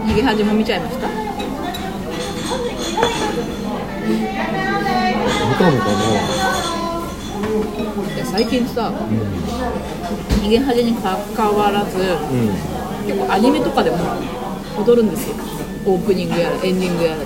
[0.06, 1.08] 逃げ恥も見ちゃいました？
[1.08, 1.14] 見
[5.56, 6.22] たのかいや
[8.26, 8.92] 最近さ、
[10.42, 11.98] 逃げ恥にかかわらず、
[13.06, 13.98] 結構アニメとかでも
[14.78, 15.36] 踊るんですよ。
[15.86, 17.26] オープニングやらエンディングやらで。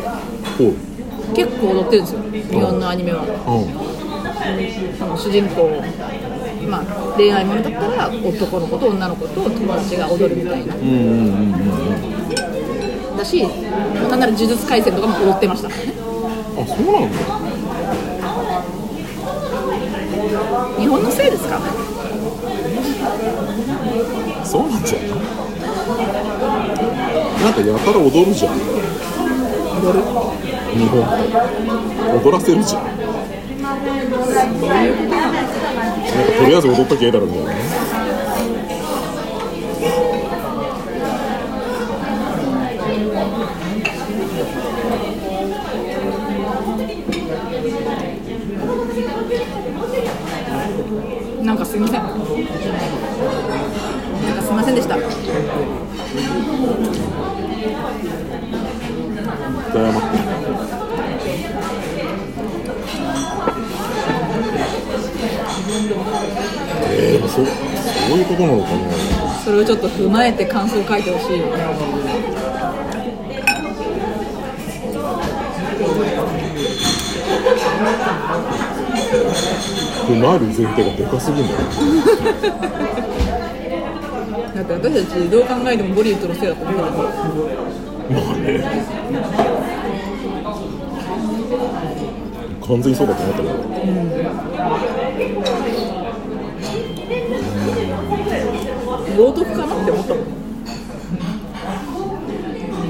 [1.36, 3.24] 結構踊ってるんですよ日本のアニメは。
[5.18, 5.70] 主人公
[6.68, 6.84] まあ
[7.16, 10.74] 恋愛ものだったら男の子と女の子と友達が踊るみたいな。
[13.18, 15.70] だしなんなら呪術廻戦とかも踊ってました。
[15.70, 15.94] からね
[16.60, 17.47] あそうなんだ
[20.80, 21.60] 日本のせいですか？
[24.44, 25.00] そうなんじゃ。
[25.00, 25.10] ない
[27.44, 28.54] なんかやたら踊るじゃん。
[28.54, 28.60] 踊
[29.94, 30.02] る
[30.74, 31.06] 日本っ
[32.22, 32.28] て。
[32.28, 32.84] 踊らせるじゃん。
[33.62, 33.86] なんか
[36.40, 37.52] とりあえず踊っときゃええだろみたいな
[51.48, 52.02] なんかすいません。
[52.02, 52.18] なんか
[54.42, 54.98] すいませんでした。
[54.98, 55.08] 絶
[59.72, 60.08] 対謝って
[67.00, 69.34] えー、そうそういうことなのかな。
[69.46, 71.46] それをちょっと踏まえて感想を書いてほしいよ。
[71.46, 71.64] ね
[79.08, 81.58] 踏まえる前提がでかすぎんだよ
[84.56, 86.91] だって私たちどう考えてもボリウッドのせいだと思うから
[88.10, 88.63] まあね。
[92.65, 93.54] 完全にそうだと思ったけど。
[99.17, 100.24] 冒涜かなって思ったもん。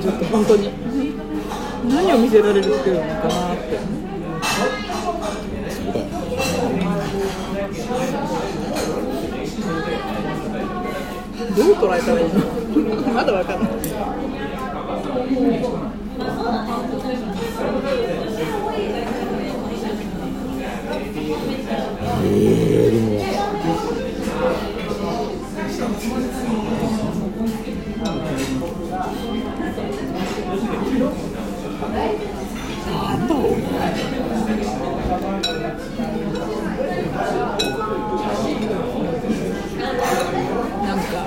[0.02, 0.72] ちょっと本当に。
[1.90, 3.54] 何を見せられるっていうのかな。
[3.54, 3.80] って
[5.70, 6.08] そうだよ
[11.58, 12.40] どう捉えたらいいの？
[13.14, 13.70] まだわかんない
[22.24, 23.78] えー、でも
[32.92, 33.58] なんだろうね
[40.84, 41.26] なんか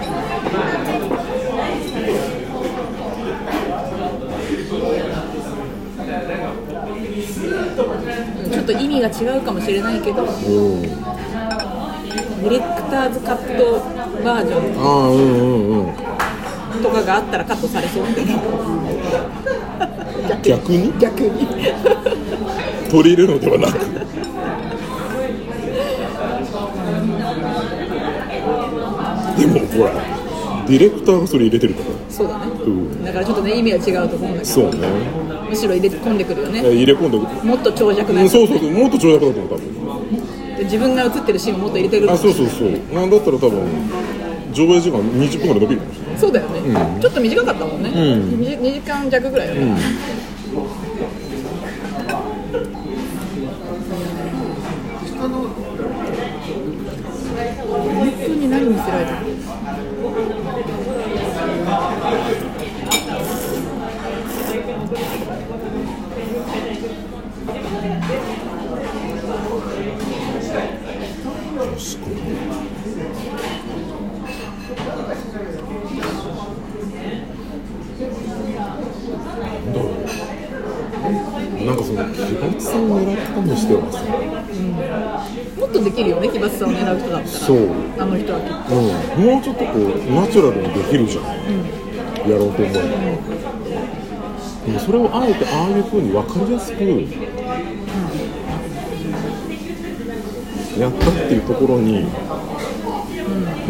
[8.52, 10.28] ちょっと意味が違うかもしれないけどうん。
[10.82, 13.80] ディレクターズカット
[14.24, 15.20] バージョンああうんう
[15.74, 15.92] んうん。
[16.82, 18.20] とかがあったらカットされそうって
[20.48, 20.92] 逆に？
[20.98, 21.46] 逆に。
[22.90, 23.78] 取り入れるのではなく。
[29.38, 29.92] でもほら
[30.66, 31.86] ディレクターがそれ入れてるから。
[32.08, 32.39] そうだ
[33.04, 34.44] だからちょっとね意味は違うと思うんだけど。
[34.44, 34.80] そうね。
[35.48, 36.60] むしろ入れ込んでくるよね。
[36.60, 38.34] 入れ込んでもっと長尺なやつ。
[38.38, 39.64] うんそうそうそうもっと長尺だと思う多分。
[40.56, 42.70] で自分が映ってるシーンをもっと入れてるあそうそうそう。
[42.94, 43.62] なんだったら多分
[44.52, 46.18] 上映時間20分ぐらい伸びるかもしれない。
[46.18, 47.00] そうだよね、うん。
[47.00, 47.92] ちょっと短かったもんね、ん。
[48.40, 49.76] 2, 時間弱ぐらいよね、
[55.20, 55.30] 本
[58.26, 59.19] 当に何見せられた
[81.90, 84.06] その奇抜さを狙ったにしてはさう
[85.58, 85.60] ん。
[85.60, 87.58] もっとできるよね奇抜さを狙う人だったらそう
[87.98, 92.30] あの人はきっとうん、もうちょっとこうナチュラルにできるじゃん、うん。
[92.30, 92.90] やろうと思えば、うん。
[94.66, 96.84] でもそれをあえてああいう風に分かりやすく、
[100.78, 102.06] やったっていうところに、う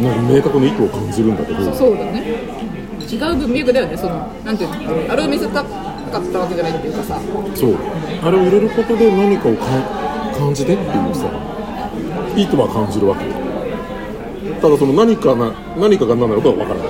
[0.00, 0.04] ん。
[0.04, 0.26] なん。
[0.26, 1.36] か明確な意図を感じるん。
[1.36, 2.20] だけどそうだね
[3.10, 4.58] 違う文脈だよねそのなん。
[4.58, 5.64] ていうのあれを見せた
[6.10, 7.20] かったわけじゃないっていうかさ。
[7.54, 7.76] そう。
[8.22, 9.66] あれを入れることで何かをか
[10.36, 11.26] 感じてっていうさ。
[12.36, 13.32] 意図は感じるわけよ。
[14.60, 16.88] ただその何かな何かが何なのかは分からない。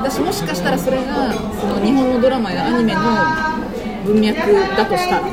[0.00, 3.00] 私もしかしたらそれがその日本のドラマやアニメの
[4.06, 4.36] 文脈
[4.76, 5.32] だとしたらね、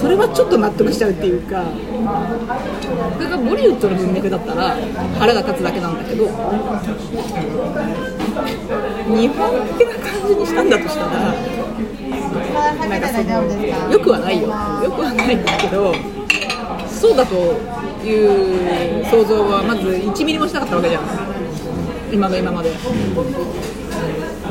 [0.00, 1.62] それはちょっと納得しちゃうっていうか。
[3.16, 4.76] それがボリウッドの文脈だったら
[5.18, 6.26] 腹が立つだけなんだけど
[9.06, 11.10] 日本的な感じにしたんだとしたら
[12.88, 14.48] なんかそのよくはないよ。
[14.48, 15.94] よくはないんだけど
[16.88, 17.34] そうだと
[18.04, 21.02] いう想像はまず1ミリもしなかったわけじゃん。
[22.12, 22.70] 今の今まで。
[22.70, 22.76] で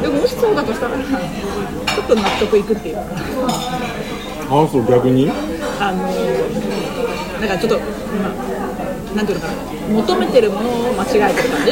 [0.07, 1.05] ももしそうだとしたらちょ
[2.03, 2.95] っと納得いくっていう。
[2.95, 3.01] か
[4.49, 5.29] ああそう逆に？
[5.79, 6.03] あの
[7.39, 7.85] なんかちょっと、ま
[8.29, 8.33] あ、
[9.15, 9.55] なんていうのかな
[9.89, 11.71] 求めてるものを間違えてる感じ？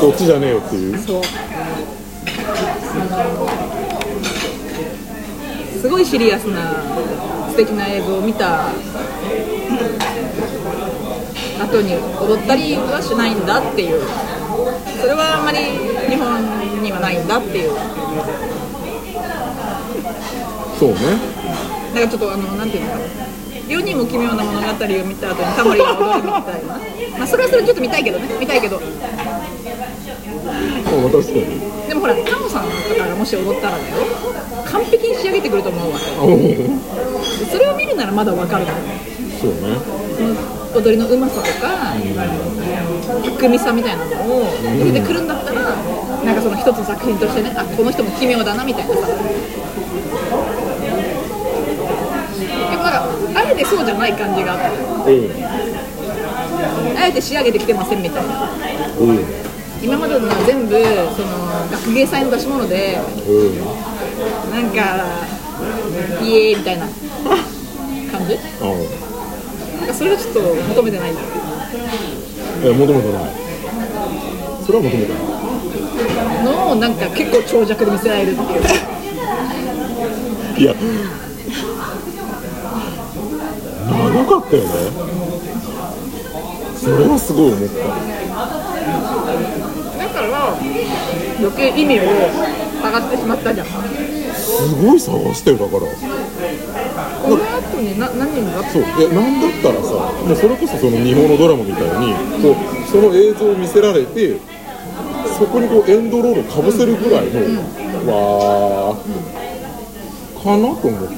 [0.00, 0.98] そっちじゃねえよっていう。
[0.98, 1.22] そう。
[5.80, 6.72] すごいシリアスな
[7.50, 8.68] 素敵な映像を見た
[11.60, 14.02] 後に踊ったりはしないんだっていう。
[15.00, 15.58] それはあんまり
[16.08, 17.70] 日本にはないんだっていう。
[20.78, 20.96] そうね。
[21.94, 23.04] なんかちょっとあのなんていうのかな
[23.68, 24.70] 世にも奇妙な物語を
[25.04, 26.78] 見た後にタモリが踊るみたいな。
[27.18, 28.28] まあそれはそれでちょっと見たいけどね。
[28.38, 28.76] 見たいけど。
[28.76, 28.92] あ確
[31.24, 31.88] かに。
[31.88, 33.96] でもほらタモさんとかがもし踊ったらだよ。
[34.64, 35.98] 完璧に仕上げてくると思うわ。
[35.98, 38.72] それを見るならまだわかるの
[39.40, 39.76] そうね。
[40.16, 40.34] その
[40.76, 41.94] 踊りのうまさとか
[43.38, 44.44] 巧みさみたいなのを
[44.84, 45.74] 出てくるんだったら
[46.24, 49.14] なんかその一つ作品としてねあこの人も奇妙だなみたいなさで
[52.76, 54.60] もなんかあえてそうじゃない感じがあっ
[55.04, 55.16] て。
[55.16, 56.96] うん。
[56.96, 58.50] あえて仕上げてきてませんみたいな。
[58.98, 59.24] うん。
[59.82, 60.74] 今までのは全部
[61.14, 61.28] その
[61.70, 63.60] 学芸祭の出し物でうん。
[64.50, 65.06] なんか
[66.22, 66.86] イエーイみたいな。
[66.86, 68.38] 感じ？
[68.62, 68.64] あ
[69.78, 71.10] なんかそれはちょっと求めてない
[72.64, 73.22] え求めてない。
[74.64, 76.44] それは求めてない。
[76.44, 78.62] のをなんか結構長尺で見せられるっていう。
[80.58, 80.74] いや
[84.16, 84.68] 長かったよね。
[86.76, 87.74] それはすごい思った。
[89.98, 90.56] だから
[91.38, 92.02] 余計意味を
[92.80, 93.66] 探ってしまったじゃん。
[93.66, 93.72] こ
[94.34, 95.80] すごい探してるだから。
[95.82, 98.62] の後にな何が？
[98.70, 98.82] そう。
[98.82, 99.90] いやなんだったらさ
[100.24, 102.56] もうそれこそその日本のドラマみたいにこう
[102.88, 104.38] その映像を見せられて
[105.38, 107.40] そこにこうエンドロールをかぶせるぐらいの、
[108.10, 109.45] わー
[110.46, 111.10] かなと思っ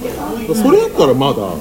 [0.49, 0.55] た。
[0.57, 1.53] それやったらまだ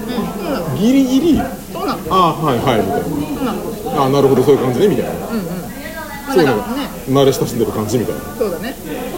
[0.79, 1.41] ギリギリ
[1.73, 3.59] そうなのああはいはいみたいそうなの
[3.91, 6.89] なああなるほどそういう感じねみたいな、まあそういうのがだからね。
[7.07, 8.21] 慣れ親しんでる感じみたいな。
[8.35, 8.75] そうだね。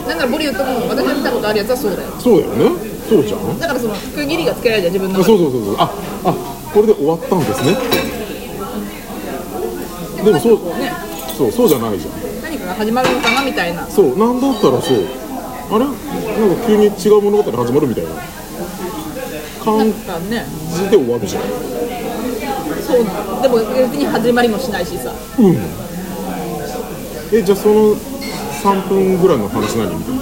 [0.07, 2.12] なんならボリウッドも私が見たことあるやつはそうだよ。
[2.19, 2.71] そうだよね。
[3.09, 3.59] そうじゃん。
[3.59, 5.75] だからその区切りがつけられるじゃん自分のそうそうそうそう。
[5.77, 5.89] あ
[6.25, 6.33] あ
[6.73, 7.77] これで終わったんですね。
[10.23, 10.93] でもそうね。
[11.35, 12.13] そうそうじゃないじゃん。
[12.43, 13.88] 何かが始まるのかなみたいな。
[13.88, 14.97] そうなんだったらそう。
[15.71, 15.85] あれ？
[15.85, 18.09] なんか急に違う物語始まるみたいな
[19.77, 21.43] ねじで終わるじゃん
[22.89, 23.05] そう
[23.41, 25.13] でも別に始まりもしないしさ。
[25.38, 25.58] うん。
[27.32, 29.95] えじゃあその3分ぐらいの話何？
[29.95, 30.15] みたい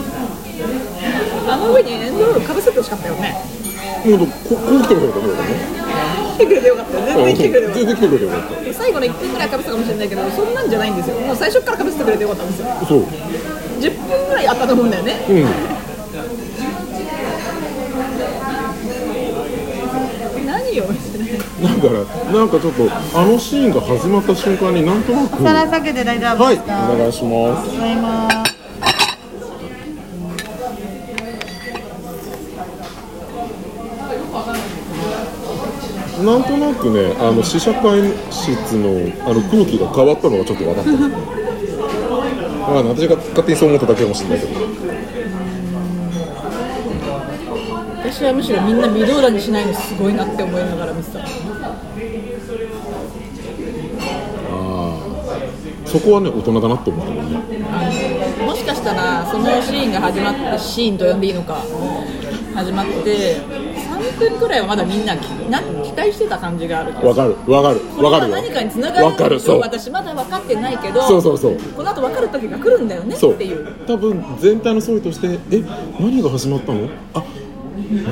[1.48, 3.42] なあの上にエンドロールかぶせてほしかったよね。
[4.06, 5.24] もうここう来てくれたね。
[6.36, 7.00] 来てくれてよかった。
[7.00, 8.56] よ全然来てくれてよかっ全然来てくれてよかった。
[8.66, 11.16] た最後の1分ぐらいかぶせたかもしれないけどそんなんじゃないんですよ。
[11.22, 12.68] もう最初からかぶせてくれてよかったんですよ。
[12.86, 13.04] そう。
[13.80, 15.26] 10分ぐらいあったと思うんだよね。
[15.30, 15.78] うん
[20.46, 22.88] 何をしてないだからなんかちょっと
[23.18, 25.42] あのシーンが始まった瞬間になんとなく。
[25.42, 28.38] お皿下げて大丈夫はいですか、お願いしますございます。
[36.24, 40.92] なんとなくねあの試写会室のあの空気が変わったのがちょっと分かった。
[42.72, 44.68] まあ私が勝手にそう思っただけかもしれないけど。
[48.10, 51.20] 私はむしろみんな微動だにしないのすごいなって思いながら見てた
[55.98, 57.40] そこはね大人だなって思ったもんね
[58.46, 61.56] もしかしたらそのシーンが始まってシーンと呼んでいいのか
[62.54, 66.94] 始まって3分くらいはまだみんなきな期待してた感じがある。
[67.08, 69.60] わかるわかるわかる何かにつながるわかるそう。
[69.60, 71.58] 私まだ分かってないけどそうそうそう。
[71.76, 73.86] この後分かる時が来るんだよねっていう。
[73.88, 75.64] 多分全体の総意としてえ
[76.00, 76.90] 何が始まったの？
[77.16, 77.24] あ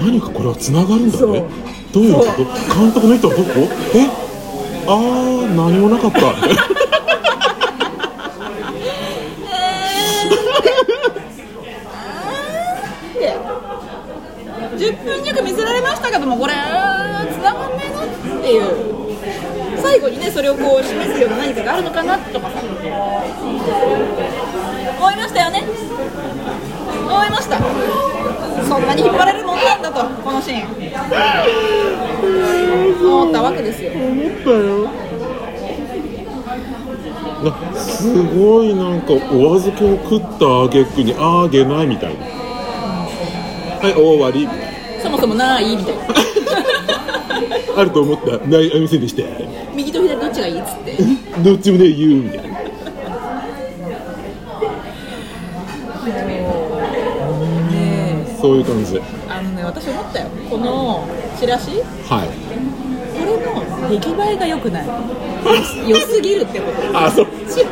[0.04, 1.44] 何かこれはつながるんだね。
[1.92, 2.44] どういうこと？
[2.44, 3.50] 監督の人はどこ？
[3.96, 4.10] え？
[4.88, 6.20] あー何もなかった
[14.86, 16.58] 10分弱見せられましたけどもこれつ
[17.42, 18.08] ながんねえなっ
[18.42, 18.62] ていう。
[19.82, 22.50] 最後にねそれをこう示すような何かがあるのかなとか。
[22.50, 22.60] さ
[25.00, 25.64] 思いましたよね。
[27.08, 27.58] 思いました
[28.68, 30.68] そんなに引っ張れるもんなんだとこのシーン。
[33.02, 33.92] 思ったわけですよ。
[33.92, 34.90] 思ったよ。
[37.76, 42.26] すごいなんかお預けを食った挙句にあげないみたいな。
[42.26, 44.65] はい終わり。
[45.06, 46.04] そもそもないみたいな。
[47.78, 48.38] あると思った。
[48.48, 49.22] ないありませんでした。
[49.76, 50.98] 右と左どっちがいいっつって。
[51.44, 52.56] どっちもね言うみたいな。
[57.70, 59.00] ねそういう感じ。
[59.30, 60.28] あのね私思ったよ。
[60.50, 61.08] この
[61.40, 61.72] チラシ。
[62.10, 62.30] はい。
[63.16, 64.88] これの出来栄えが良くない。
[65.88, 66.78] 良すぎるってこと。
[66.98, 67.64] あそっち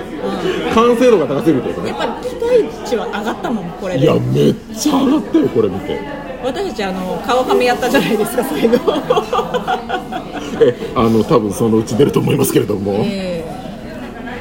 [0.75, 1.89] 完成度が高すぎるってことね。
[1.89, 4.01] やっぱ期待値は上がったもんこれで。
[4.01, 8.75] いやめっちゃ上がったよこれ見て私たちあの顔はめやったじゃないですか最後。
[10.61, 13.43] えあの多分そのうち出ると思いますけれども、え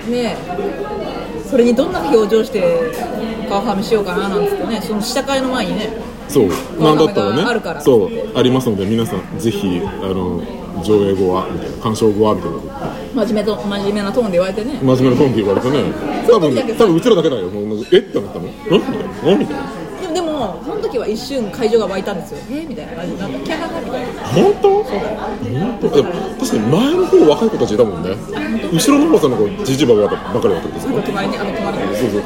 [0.09, 0.11] え。
[0.11, 0.36] ねえ。
[1.48, 2.62] それにどんな表情して
[3.48, 5.90] 顔はめしようかななんつってねその試写会の前にね
[6.28, 6.48] そう
[6.82, 7.80] なんだったらねあるから。
[7.80, 10.40] そうありますので皆さんぜひあの
[10.82, 12.59] 上映後はみたいな鑑賞後はみたいな。
[13.26, 14.78] 真面目と真面目なトーンで言われてね。
[14.82, 15.84] 真面目なトーンで言われてね。
[16.26, 17.42] 多分多分うちらだけだよ
[17.92, 17.96] え？
[17.98, 18.46] ってなったの？
[18.46, 18.48] ん？
[18.48, 19.36] みたいな。
[19.36, 19.38] ん？
[19.38, 19.82] みたいな
[20.12, 22.38] でもその時は一瞬会場が湧いたんですよ。
[22.50, 25.90] えみたいな感じになってキャーみたいな本当本当？
[25.90, 28.16] でも確かに前の方若い子たちいたもんね。
[28.72, 30.16] 後ろの方さんの子じじばばばか
[30.48, 32.22] りだったんですか隣にあの隣にそうそう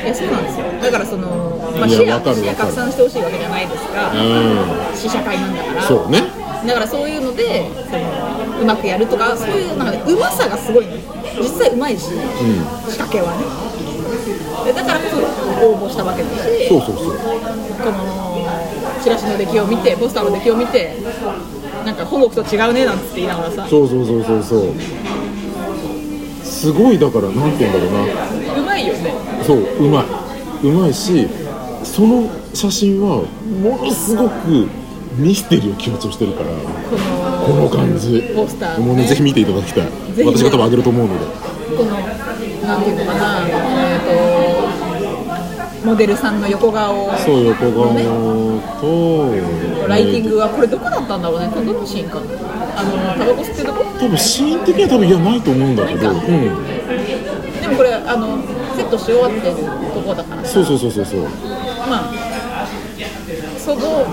[0.00, 1.28] いやそうなんですよだからその、
[1.78, 6.22] まあ、シェ拡散してほしいわけじゃないですがう試写会なんだからんそうね
[6.66, 11.00] だからそういうのでそのうまくやるとかそういうなんか、ね、うまさがすごいね。
[11.40, 12.10] 実際うまいし、
[12.88, 13.44] 仕掛けはね。
[14.64, 15.16] でだからこそ
[15.66, 17.16] 応募したわけだしそうそうそう。
[17.16, 20.96] このチラシの出来を見てポスターの出来を見て
[21.86, 23.66] なんか本国と違うねなんつって言いながらさ。
[23.68, 24.74] そうそうそうそうそう。
[26.44, 27.92] すごいだからなんて言うんだろう
[28.54, 28.60] な。
[28.60, 29.14] うまいよね。
[29.46, 30.66] そううまい。
[30.66, 31.26] うまいし
[31.84, 33.22] その写真は
[33.62, 34.68] ものすごく
[35.16, 36.50] ミステリーを強調してるから。
[36.50, 36.52] こ
[36.98, 37.19] の
[37.50, 38.22] この感じ。
[38.34, 38.86] ポスターね。
[38.86, 39.88] もうねぜひ見ていただきたい。
[40.24, 41.26] 私が多分上げると思うので。
[41.76, 44.00] このなんていうのかなえっ、
[45.82, 48.04] とモデルさんの横顔をそう横顔ね
[48.80, 51.48] とライティングはこれどこだったんだろうね。
[51.48, 52.22] どのシーンかな。
[52.76, 53.84] あのタバコ吸ってるとこ？
[53.98, 56.10] 多分シーン的には多分いやないと思うんだけど。
[56.10, 56.18] うん
[57.60, 58.42] でもこれあの
[58.76, 59.56] セットし終わってる
[59.94, 60.44] とこだから。
[60.44, 61.22] そうそうそうそうそう。
[61.88, 62.12] まあ
[63.58, 64.06] その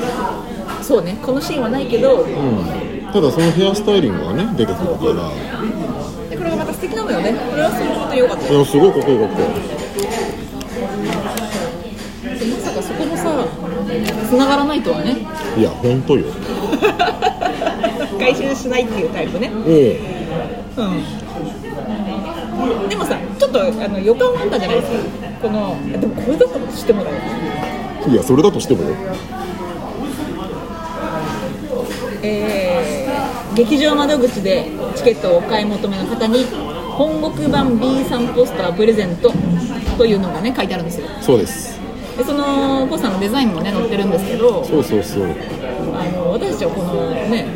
[0.81, 1.17] そうね。
[1.21, 2.86] このシーンはないけどうん
[3.17, 5.13] ただそのヘアスタイリングがね出てくるから。
[6.29, 7.33] でこれがまた素敵なのよね。
[7.33, 8.45] これはすごく良かった。
[8.45, 9.37] よいやすごいかっこよかった
[12.37, 13.43] でまさかそこもさ
[14.29, 15.17] 繋がらないとはね。
[15.57, 16.25] いや本当よ。
[18.21, 19.51] 回収しないっていうタイプね。
[19.51, 19.61] おう。
[19.65, 19.67] ん。
[22.87, 24.99] でもさちょっとあの予感があったじゃないですか。
[25.41, 27.21] このでもこれだったらしてもらえる
[28.09, 28.89] ういやそれだとしてもよ。
[32.21, 32.66] えー
[33.57, 36.45] 劇場窓口でチケットをお買い求めの方に
[36.95, 39.33] 本国版 B さんポスタープレゼント
[39.97, 41.07] というのがね書いてあるんですよ。
[41.21, 41.79] そうです。
[42.15, 45.23] でそのポスターのデザインもね載ってるんですけどそうそうそう。
[45.95, 47.47] あの私たちはこのね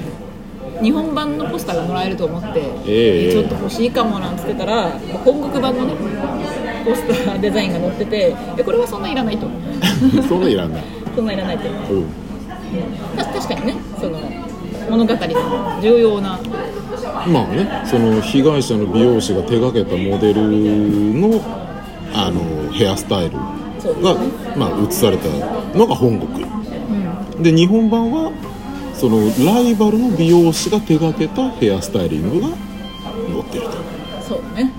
[0.82, 4.90] 日本版のポスターがもらえると思って、ええちょっと欲しいかもなんつってたら
[5.24, 5.94] 本国版のね
[6.84, 9.46] ポスターデザインが載っててでこれはそんないらないと。
[10.28, 10.84] そんなんいらない。
[11.16, 11.70] そんないらないと。
[11.94, 12.06] うん。
[13.16, 14.18] た確かにねその
[14.92, 16.38] 物語の重要な。
[17.26, 20.42] まあねその被害者の美容師が手掛けたモデル
[21.14, 21.42] の
[22.14, 24.16] あのヘアスタイルが
[24.56, 25.28] まあ、映された
[25.78, 26.46] のが本国。
[27.42, 28.32] で日本版は
[28.94, 32.56] そのライバルの美容師が手掛けたヘアスタイリングが載
[33.40, 33.72] ってると。
[34.22, 34.72] そうだね。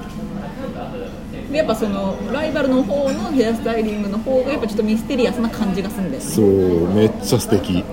[1.50, 7.84] でやっぱそのライバルの方のヘアスタイリングの方がやっぱちょっとミステリアスな感じがするんですそうめっちゃ素敵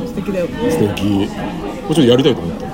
[0.00, 0.06] うん。
[0.08, 1.04] 素敵だよ素敵。
[1.88, 2.66] もちろんやりたいと思った。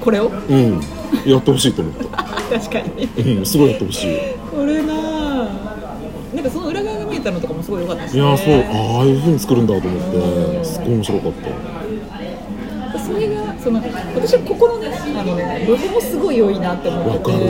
[0.00, 0.28] これを？
[0.28, 0.80] うん。
[1.26, 2.22] やってほしいと思った。
[2.58, 3.36] 確かに。
[3.38, 4.16] うんすごいやってほしい。
[4.50, 5.76] これなあ
[6.34, 8.54] なんかその裏側が見えたのとかもすすごい良かったですいねやそう。
[8.54, 10.02] ああいう風に作るんだと思っ
[10.60, 10.64] て。
[10.64, 11.32] すっごい面白かっ
[12.92, 12.98] た。
[12.98, 13.80] それがその
[14.14, 17.32] 私はここのねあのねロゴもすごい良いなって思ってて。
[17.32, 17.44] わか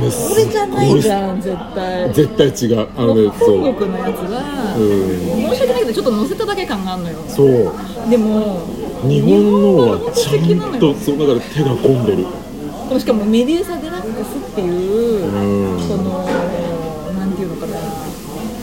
[0.00, 0.10] る。
[0.10, 2.12] それねこれじゃないじゃん絶対。
[2.14, 2.88] 絶対違う。
[2.96, 4.40] あのね本国のやつは、
[4.76, 5.50] うん。
[5.50, 7.18] 申し訳ないけどちょっと載せただけ感があるのよ。
[7.28, 7.48] そう。
[8.10, 8.66] でも
[9.04, 12.26] 日本のは本ちゃんとそうだから手が込んでる。
[12.98, 15.80] しかもメデューサデラックスっていう、うん。
[15.88, 16.24] その
[17.18, 17.76] なんていうのかな。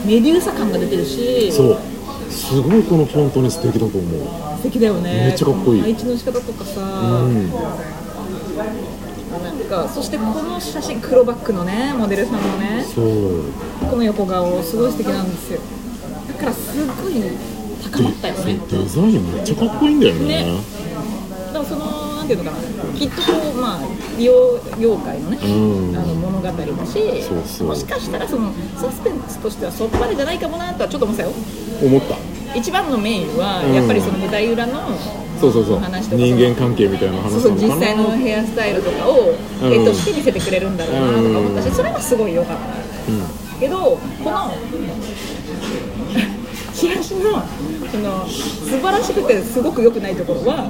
[0.06, 1.78] メデューサ感が出てるしそう
[2.30, 4.02] すごいこのフォントに素敵だと思う。
[4.58, 5.28] 素敵だよね。
[5.28, 5.82] めっちゃかっこいい。
[5.82, 7.50] 配置の仕方とかさ、うん。
[9.44, 12.84] なんかそしてこの写真黒バックのねモデルさんのね。
[12.84, 13.44] そう。
[13.90, 15.60] この横顔すごい素敵なんですよ。
[16.28, 17.14] だからすごい
[17.92, 18.60] 高まったよね。
[18.70, 20.28] デザインめっちゃかっこいいんだよね。
[20.28, 20.60] ね。
[21.48, 21.86] だからその
[22.18, 22.64] なんていうのかな
[23.00, 23.80] きっとこうまあ
[24.18, 25.98] 美容業界のね、うん。
[25.98, 26.52] あの物語だ
[26.86, 27.68] しそうそう。
[27.68, 31.36] もしかしたらそのサスペンスとしてはそっぱりじゃないかもなとはちょっと思ってたよ。
[31.82, 32.18] 思った。
[32.54, 33.74] 一番のメインはうん。
[33.74, 34.74] やっぱりその舞台裏の、
[35.40, 35.80] そうそうそう。
[35.80, 36.22] 話とか。
[36.22, 39.32] 人間関係みたいな話そうそう実際のヘアスタイルとかを、
[39.64, 39.74] うん。
[39.74, 43.60] 絵として見せてくれるんだろうなとか思ったしそれはすごい良かった。
[43.60, 44.54] けどこの
[46.74, 47.44] チラシの
[47.92, 50.64] その素晴らしくてすごく良くないところは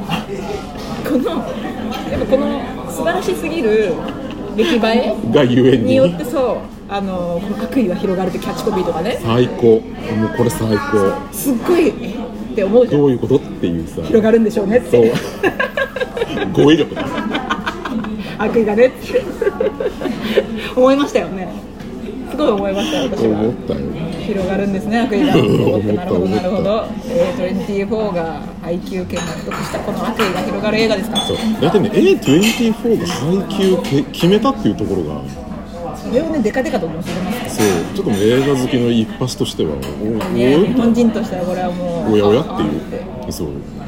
[1.03, 1.29] この
[2.11, 3.93] やっぱこの素晴らしすぎる
[4.55, 5.83] 出来栄えがゆえに。
[5.85, 6.57] によってそう
[6.91, 9.19] あのこの悪意は広がるってキャッチコピーとかね。
[9.21, 9.79] 最高。
[9.79, 9.81] もう
[10.35, 11.33] これ最高。
[11.33, 11.91] すっごいえ？
[11.91, 13.01] って思うじゃん。
[13.01, 14.01] どういうことっていうさ。
[14.01, 15.03] 広がるんでしょうねっそう。
[15.03, 15.13] て
[16.51, 17.05] 語彙力だ。
[18.39, 19.21] 悪意がねって。
[20.75, 21.47] 思いましたよね。
[21.63, 21.68] す
[22.39, 23.39] ごい思いましたよ私は。
[23.39, 23.79] 思ったよ。
[24.25, 25.35] 広がるんですね悪意が。
[25.35, 31.17] なるほどなるほ思ど、えー、24が配給権獲得したこの悪意が広がる映画ですか？
[31.21, 35.21] そうだってね A24 が配給け決めたっていうところが。
[35.95, 37.67] それをねデカデカと申し上げますそう。
[37.95, 43.31] ちょっともう映画好きの一発としてはおね日お本人としてはこれはもうおやおやっていう。
[43.31, 43.47] そう。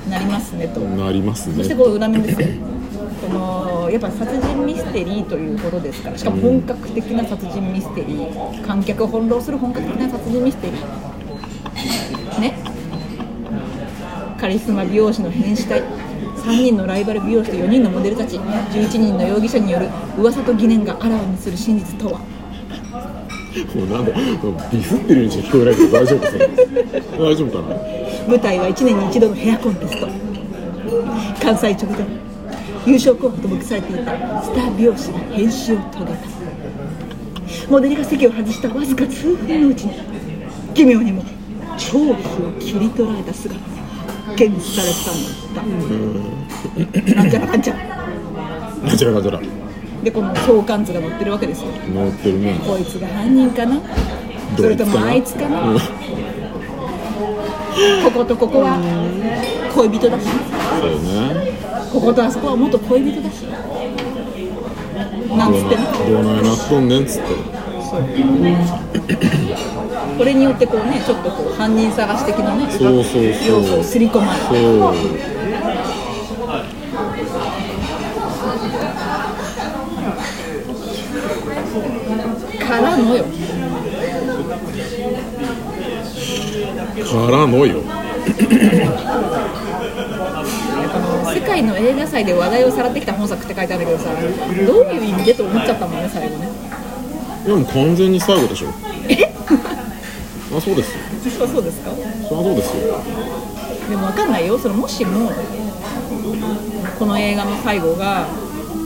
[0.10, 0.82] なりますねと。
[0.82, 1.54] なりますね。
[1.58, 2.48] そしてこの裏面ですよ
[3.28, 12.40] このやっぱ殺人ミステリーということですからしかも本格的な殺人ミステリー観客を翻弄する本格的な殺人ミステリー。
[12.40, 12.54] ね。
[14.40, 15.84] カリスマ美容師の変死体。
[16.38, 18.38] 3人のライバル美容師と4人のモデルたち。
[18.38, 19.88] 11人の容疑者による
[20.18, 22.20] 噂と疑念があらわにする真実とは。
[23.76, 26.22] もうなんだディスってるように聞こえないけど大丈夫
[27.22, 27.76] 大丈夫かな？
[28.28, 30.08] 舞台は1年に1度のヘアコンテスト。
[31.44, 32.31] 関西直前
[32.86, 34.12] 優勝候補と目されていた
[34.42, 36.18] スター美容師が変死を遂げた
[37.70, 39.94] モデルが席を外したわずか数分のうちに
[40.74, 41.24] 奇妙にも
[41.78, 41.92] 頭皮
[42.42, 43.66] を切り取られた姿が
[44.36, 44.94] 検出され
[45.54, 45.66] たん
[47.06, 47.48] だなんちゃら。
[47.48, 47.80] かんちゃらなんちゃら。
[48.90, 49.42] かんちゃら
[50.04, 51.68] でこの相関図が載ってるわけですよ。
[51.94, 53.80] 乗ってるねこいつが犯人かな？
[54.58, 55.62] それともあいつかな？
[55.62, 55.78] うん。
[55.78, 55.86] こ
[58.12, 58.80] ことここは
[59.76, 60.26] 恋人だし
[60.82, 61.52] そうよね
[61.92, 63.44] こことあそこは元恋人だし。
[65.36, 67.28] なんつってねどうなんやなっとんねんっつって
[70.18, 71.02] これによってこうね。
[71.06, 72.70] ちょっとこう犯人探し的なね。
[72.72, 73.24] そうそうそう。
[73.48, 74.56] 要素を刷り込まれそ
[74.92, 74.94] う。
[82.60, 83.26] からのよ。
[87.12, 88.02] からのよあ
[91.64, 96.48] の世界の映画祭で話題をさらってきた本作って書いてあるけどさどういう意味でと思っちゃったもんね最後ね。
[97.46, 98.68] でも完全に最後でしょ。
[100.58, 100.92] あそうです。
[101.40, 101.92] よそうですか？
[102.30, 103.00] そりゃそうですよ。
[103.90, 104.58] でも分かんないよ。
[104.60, 105.32] そのもしも
[107.00, 108.28] この映画の最後が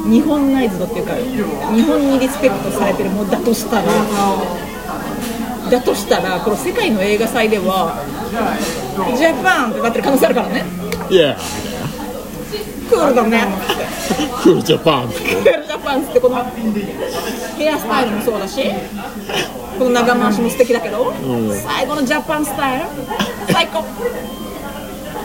[0.09, 1.13] 日本ナイズドっていうか
[1.73, 3.83] 日本にリスペクトされてるものだとしたら
[5.71, 7.97] だとしたらこの世界の映画祭では
[9.17, 10.63] ジャパンってなってる可能性あるからね。
[11.09, 11.35] いや
[12.89, 13.43] クールだね。
[14.43, 16.35] クールジャパンクールジャパンってこの
[17.57, 18.61] ヘアスタイルもそうだし
[19.79, 21.13] この長回しも素敵だけど、
[21.63, 22.85] 最後のジャパンスタイル
[23.51, 23.83] 最高。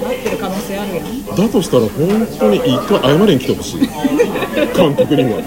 [0.01, 3.81] なってる可能性あるやんだとしたら本当に一回謝りに来てほしい。
[4.75, 5.43] 監督にも、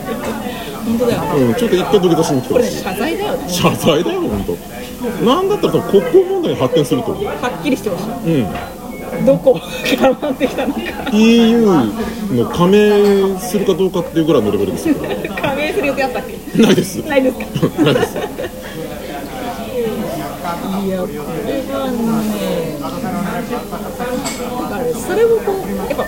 [0.85, 1.23] 本当だよ。
[1.35, 2.83] うん、ちょっと一回土下座しに来てほしい。
[2.83, 3.49] 謝罪だよね。
[3.49, 5.25] 謝罪だよ本当。
[5.25, 7.25] なんだったら国交問題に発展すると思う。
[7.25, 8.43] はっきりしてほしい。
[8.43, 8.82] うん
[9.25, 10.79] どこから回ってきたのか。
[11.11, 11.61] EU
[12.31, 14.89] の加盟するかどうかっていうぐらいのレベルです。
[14.89, 14.95] よ
[15.41, 16.23] 加盟する予定あったっ
[16.55, 16.97] けないです。
[16.97, 17.37] ないです。
[17.37, 17.45] か
[17.83, 18.17] ないです
[20.85, 22.89] いやこれはねだ
[24.69, 25.55] からそれをこう
[25.89, 26.05] やっぱ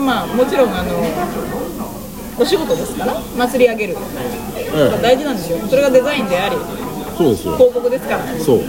[0.00, 0.90] まあもちろんあの
[2.38, 3.96] お仕事ですから祭り上げる。
[4.74, 5.02] え。
[5.02, 5.58] 大事なんですよ。
[5.68, 6.56] それがデザインであり
[7.18, 7.56] そうですよ。
[7.56, 8.24] 広告ですから。
[8.38, 8.60] そう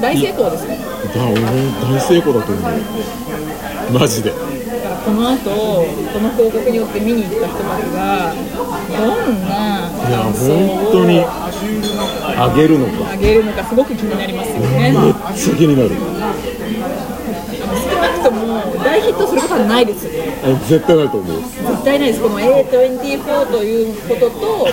[0.00, 2.72] 大成功ですよだ大成功だと思う
[3.92, 4.30] マジで。
[4.30, 4.44] だか
[4.88, 13.10] らこの後この広告によって見に行った人たちがどんないや本当にをあげるのか。
[13.12, 14.92] あげるのかすごく気になりますよね。
[14.92, 15.90] めっちゃ気になる。
[17.90, 20.10] 少なくとも大ヒットすることはないですよ
[20.44, 21.42] あ絶対ないと思う。
[21.42, 22.22] 絶対ないです。
[22.22, 24.68] この A24 ということと,、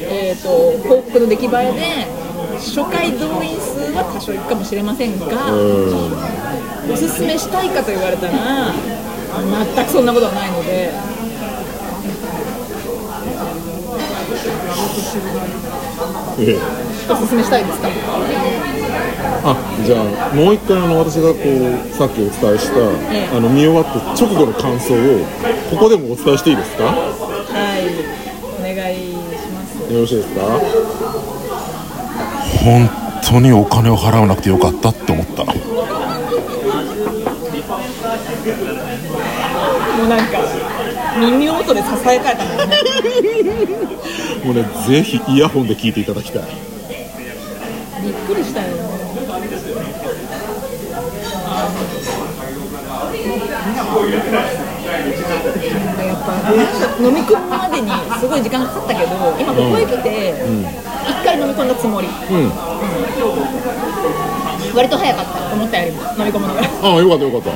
[0.00, 2.25] えー、と広告の出来栄えで
[2.56, 6.92] 初回動員数は多少いくかもしれませんが、うん。
[6.92, 8.32] おすすめしたいかと言われたら
[9.74, 10.90] 全くそんなことはないので。
[16.38, 16.58] ええ。
[17.10, 17.88] おすすめしたいですか？
[19.44, 22.78] あじゃあもう一回あの私がこうさっきお伝えした、
[23.12, 23.36] ええ。
[23.36, 25.24] あの見終わった直後の感想を
[25.70, 26.84] ここでもお伝えしていいですか？
[26.84, 26.94] よは
[27.78, 27.86] い。
[28.58, 29.14] お願いし
[29.48, 29.92] ます。
[29.92, 30.40] ろしいですか？
[32.66, 32.90] 本
[33.22, 35.44] 当にお金を払わなくてよかったって思った。
[35.44, 35.52] も
[40.02, 40.40] うなんか
[41.16, 42.76] 耳元でささやかれたもんね。
[44.44, 46.42] もうねぜひイヤホンで聞いていただきたい。
[48.02, 48.82] びっくりしたよね
[55.76, 57.90] なんかやっぱ飲み込むまでに
[58.20, 60.34] すごい時間かかったけど今ここへ来て
[61.08, 62.52] 一回飲み込んだつもり、うん。
[64.74, 66.60] 割と早かった思ったよりも飲み込むのが。
[66.60, 67.50] ああよかったよかった。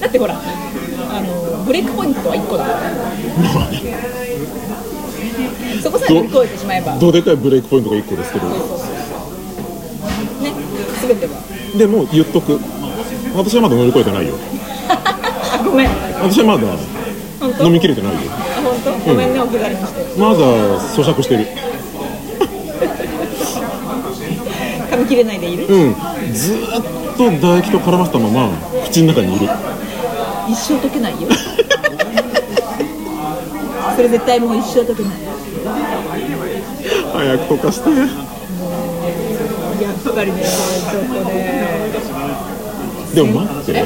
[0.00, 2.64] だってほらあのブレイクポイントは1個だ。
[2.64, 2.78] から
[5.82, 6.94] そこさえ乗り越えてしまえば。
[6.94, 8.46] ねどでかいブレイクポイントが1個ですけど。
[11.08, 11.32] 全ては。
[11.76, 12.60] でも言っとく。
[13.34, 14.34] 私はまだ乗り越えてないよ。
[14.88, 15.88] あ ごめん。
[16.22, 16.95] 私はまだ
[17.62, 18.20] 飲みきれてないよ。
[18.30, 19.10] あ本当？
[19.10, 20.18] ごめんね置き去りにして。
[20.20, 20.38] まだ
[20.94, 21.46] 咀嚼してる。
[24.90, 25.66] 噛み切れないでいる？
[25.66, 25.94] うん。
[26.32, 26.82] ずーっ
[27.16, 28.48] と唾液と絡ませたまま
[28.84, 29.48] 口の中にいる。
[30.48, 31.28] 一生解けないよ。
[33.96, 35.12] それ絶対もう一生解けない。
[37.12, 37.90] 早く溶かして。
[37.90, 37.98] やっ
[40.14, 41.90] ぱりねちょっとね。
[43.14, 43.84] でも待って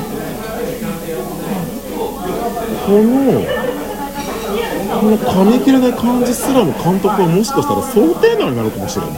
[2.91, 3.07] この
[5.01, 9.17] この噛み切れない感じすらも監督はもしかしたら想定内なのかもしれない。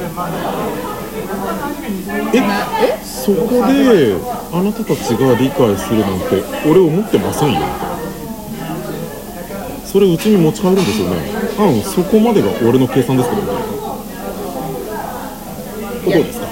[2.36, 4.14] えそこで
[4.52, 7.60] あなたたちが理解するなんて俺思ってませんよ。
[9.86, 11.16] それうちに持ち帰るんですよね。
[11.58, 13.48] うんそこまでが俺の計算ですけどね。
[16.04, 16.46] どうですか。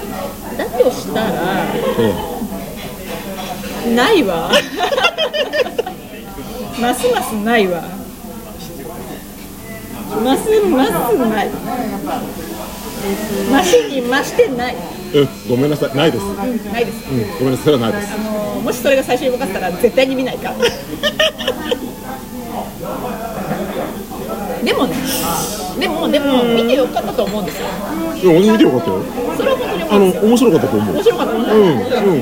[0.56, 1.26] だとしたら
[1.98, 2.30] え。
[3.94, 4.50] ないわ
[6.80, 7.82] ますますないわ。
[10.22, 11.50] ますますない。
[13.50, 14.76] 増しに増してない、
[15.14, 15.96] えうんごめんなさい。
[15.96, 16.24] ないです。
[16.24, 16.44] うん、な
[16.80, 17.10] いです。
[17.10, 17.64] うんごめんなさい。
[17.64, 18.14] それはないです。
[18.14, 20.50] あのもしそれが最初に分かったら絶対に見ないか。
[20.50, 20.54] ら
[24.64, 24.96] でもね
[25.78, 27.66] でもでも見てよかったと思うんですよ。
[28.16, 29.02] いや俺見てよかったよ。
[29.36, 30.94] それは本当にあの面白かったと思う。
[30.94, 31.64] 面白かった面白うん
[32.14, 32.16] う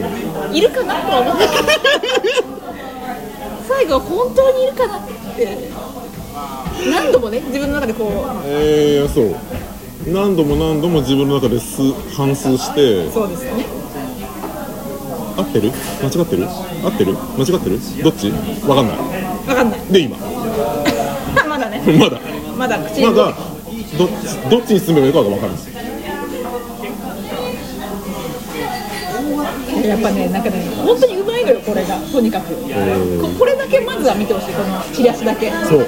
[0.53, 2.48] んいるかなとは思った
[3.79, 5.69] けど最後本当にいるかなって。
[6.91, 8.11] 何度もね自分の中でこう。
[8.45, 9.37] えー、そう。
[10.13, 13.11] 何度も何度も自分の中です反数して。
[13.11, 13.67] そうですね。
[15.37, 15.71] 合ってる？
[16.03, 16.47] 間違ってる？
[16.47, 17.13] 合ってる？
[17.15, 17.79] 間違ってる？
[18.03, 18.33] どっち？
[18.67, 18.97] わかんない。
[19.47, 19.81] 分かんない。
[19.93, 20.17] で今。
[21.49, 21.83] まだね。
[21.99, 22.21] まだ。
[22.57, 23.07] まだ口に。
[23.07, 23.35] まだ
[23.97, 25.57] どっちどっちに進めばいいかが分かるん。
[25.57, 25.69] です
[29.87, 31.18] やっぱねなんかね本当に
[32.13, 32.55] とにかく。
[32.55, 34.55] ここれだけまずは見てほしい。
[34.55, 35.51] このチラシだけ。
[35.69, 35.87] そう。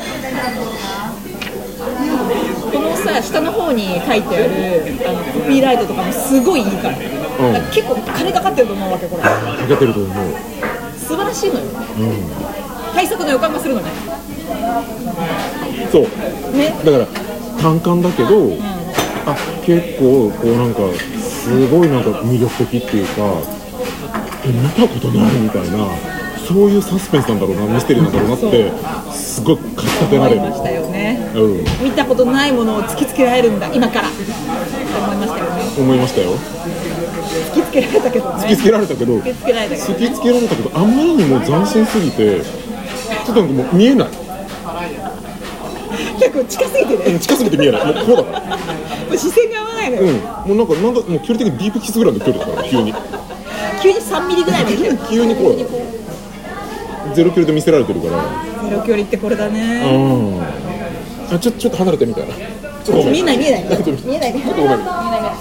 [2.73, 7.01] このさ下の方に書いてあるあのコピーライトとかもすごいいいから,、ん。
[7.73, 9.23] 結構金かかってると思うわけこれ。
[9.23, 9.31] か
[9.69, 10.35] けてると思う。
[10.99, 11.67] 素晴らしいのよ、
[12.95, 13.89] 対策の予感がするのね。
[15.91, 16.57] そう。
[16.57, 16.75] ね。
[16.85, 17.07] だから
[17.61, 18.29] 単管だけど、
[19.27, 20.81] あ結構こうなんか
[21.19, 23.43] すごいなんか魅力的っていうか
[24.45, 25.87] え見たことないみたいな
[26.47, 28.73] そういうサスペンスなんだろうなミステリーなんだろうなって
[29.13, 30.41] すごいかきたてられる
[30.91, 36.37] ねうん見たことないものを突きつけられるんだ今からって思いましたよね
[37.53, 44.09] 突きつけられたけど突きつけられたけど突きつけられたけど突きつけられたけどあまりにも斬新すぎてちょっとなんかもう見えない
[46.19, 52.93] 結構近すぎてね近すぎて見えないもうこうだからもう視線が合わないのよ、うんもうなんかなんかもう距離的にディープキスぐらいの距離だから急に
[53.83, 58.13] 急に3ミリぐらいの距離急にこうだゼロ距離で見せられてるから。
[58.69, 60.41] ゼロ距離ってこれだうねん。
[61.33, 63.13] あちょちょっと離れてみたいなちょっとごめん。
[63.13, 63.63] 見えない見えない。
[63.69, 64.33] ちょっと見えない。
[64.33, 64.79] 見えっとごめん。
[64.79, 65.33] 見えない見えない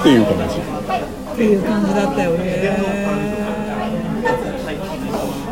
[0.00, 0.54] っていう感じ。
[0.56, 2.44] っていう感じだったよね。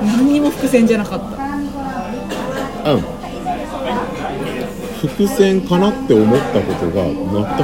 [0.04, 1.20] 何にも伏線じゃなかっ
[2.84, 2.92] た。
[2.92, 3.04] うん。
[5.08, 7.14] 伏線かなって思ったことが全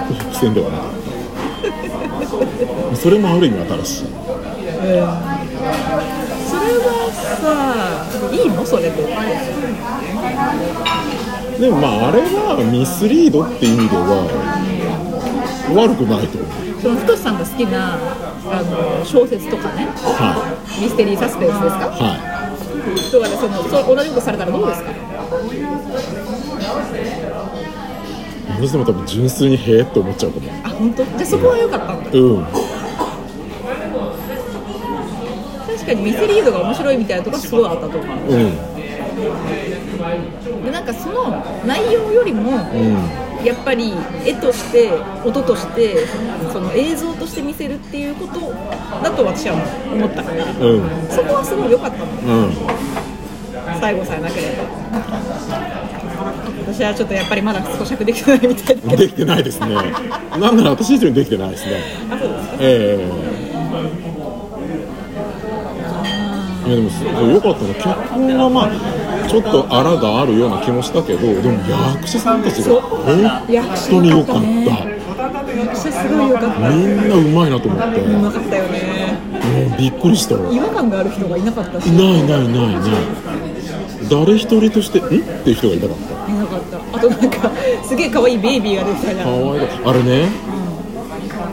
[0.06, 0.97] く伏線ではなかった
[2.94, 4.06] それもある意味新しい。
[4.06, 4.12] そ
[4.84, 5.16] れは
[7.38, 7.46] さ
[8.32, 8.64] いいの？
[8.64, 8.90] それで
[11.60, 14.26] でもまああれはミスリードって意味では
[15.74, 16.50] 悪くないと思う。
[16.80, 19.86] その太さんが好きなあの小説とかね。
[19.86, 21.86] はミステリーサスペンスですか？
[21.86, 21.90] い。
[21.90, 22.18] は
[23.12, 24.90] とかでそのそう同じことされたらどうですか？
[28.58, 30.50] い私でも多分純粋にへえって思っちゃうかも。
[30.64, 31.04] あ本当？
[31.04, 32.44] じゃあそこは良かったんだうん。
[35.66, 38.16] 確かにミスリードが面白いみたいなとこはすごいあったと思う。
[38.34, 38.54] うん。
[40.64, 43.28] でなんかその内容よりもうん。
[43.44, 43.94] やっぱり
[44.24, 44.90] 絵として
[45.24, 46.04] 音として
[46.52, 48.40] その映像として見せるっていうこと
[49.00, 49.54] だと私は
[49.94, 50.44] 思ったから。
[50.44, 50.82] うん。
[51.08, 52.06] そこはすごい良かったの。
[52.06, 52.52] うん。
[53.80, 54.64] 最後さえなければ
[56.68, 58.96] 私はちょっとやっぱりまだ咀嚼できてないみたいだけど。
[58.96, 59.68] できてないですね。
[60.38, 61.80] なんなら私以上にできてないですね。
[62.10, 62.56] あそうですか。
[62.60, 63.04] ええ。
[66.68, 68.70] いやでもすごい良かったの脚本はまあ
[69.28, 71.58] ちょっとあらがあるような気もしたけどでも
[71.96, 73.00] 役者さんたちが本
[73.88, 74.42] 当に良かった。
[75.56, 76.68] 役者すごい良かった。
[76.68, 78.00] みんなうまいなと思って。
[78.02, 79.16] うまかったよね。
[79.70, 80.36] もうびっくりした。
[80.36, 81.88] わ違和感がある人がいなかったし。
[81.88, 82.72] いないいないないない
[84.08, 86.32] 誰一人として「ん?」っていう人がいなかった。
[86.32, 86.96] いなかった。
[86.96, 87.50] あとなんか
[87.82, 89.48] すげえ可愛いベイビーが出てたじゃかん。
[89.48, 89.68] わいい。
[89.84, 90.28] あれね。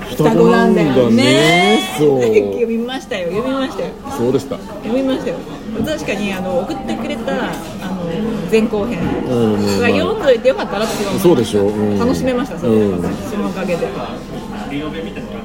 [0.10, 1.80] 双双子なんだよね。
[1.97, 2.22] そう。
[2.22, 3.30] 読みましたよ。
[3.32, 3.89] 読みましたよ。
[4.18, 4.58] そうでした。
[4.84, 5.36] 読みましたよ。
[5.86, 8.06] 確かにあの送ってくれたあの
[8.49, 8.99] 前後編。
[9.30, 9.80] うん。
[9.82, 11.62] 読んどいてよかったなって思いましたそうでしょ。
[11.64, 11.99] うん。
[11.99, 13.03] 楽しめましたそれ、うん。
[13.30, 13.86] そのおかげで。
[13.86, 13.91] うん
[14.76, 15.45] な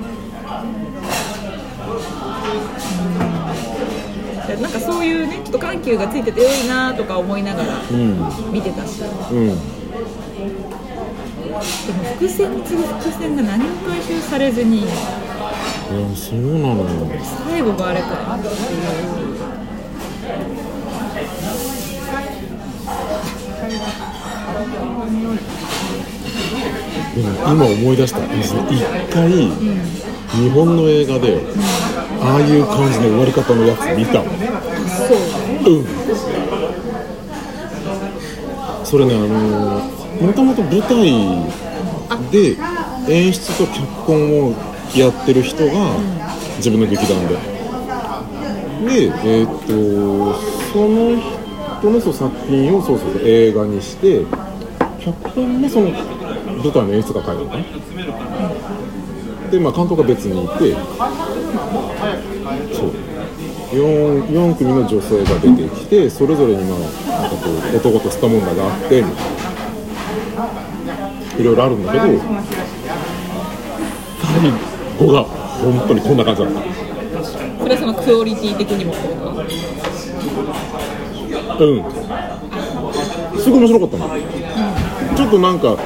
[4.69, 8.53] んかそういうねちょっと緩急がついてて良いなとか思いながらうん。
[8.53, 8.99] 見てたし。
[9.01, 9.59] でもうん
[12.17, 14.85] 伏線に次ぐ伏線が何も回収されずに
[16.15, 16.87] そうなのよ
[17.49, 18.55] 最後があれかっていう。
[27.15, 28.21] でも今思い出した。
[28.25, 28.55] 一
[29.13, 29.51] 回、
[30.33, 31.41] 日本の映画で、
[32.23, 34.25] ああいう感じの終わり方のやつ見たの？
[35.09, 35.73] そう。
[35.73, 35.87] うん。
[38.85, 39.27] それねあの
[40.21, 40.91] もともと舞台
[42.31, 42.57] で
[43.09, 44.55] 演出と脚本を
[44.97, 45.97] やってる人が
[46.57, 47.37] 自分の劇団で。
[48.81, 50.35] でえーっと
[50.73, 51.21] その
[51.81, 54.25] 人の作品をそうそうそう映画にして
[54.99, 58.50] 脚本もその舞台の演出が書いてるのかな
[59.51, 60.75] でまあ監督が別にいて
[62.75, 62.93] そう。
[63.71, 66.79] 4, 4組の女性が出てきてそれぞれにまあ
[67.23, 69.25] なんかこう男としたもんだがあってみたい
[70.37, 72.05] ないろいろあるんだけど
[74.23, 74.51] 最
[75.07, 76.61] 後が本当にこんな感じだった。
[77.63, 79.15] それはそのクオリティ的にもってこ
[81.59, 81.73] と？
[81.73, 81.85] うん。
[83.39, 84.09] すごい面白かったの。
[85.17, 85.77] ちょっとなんか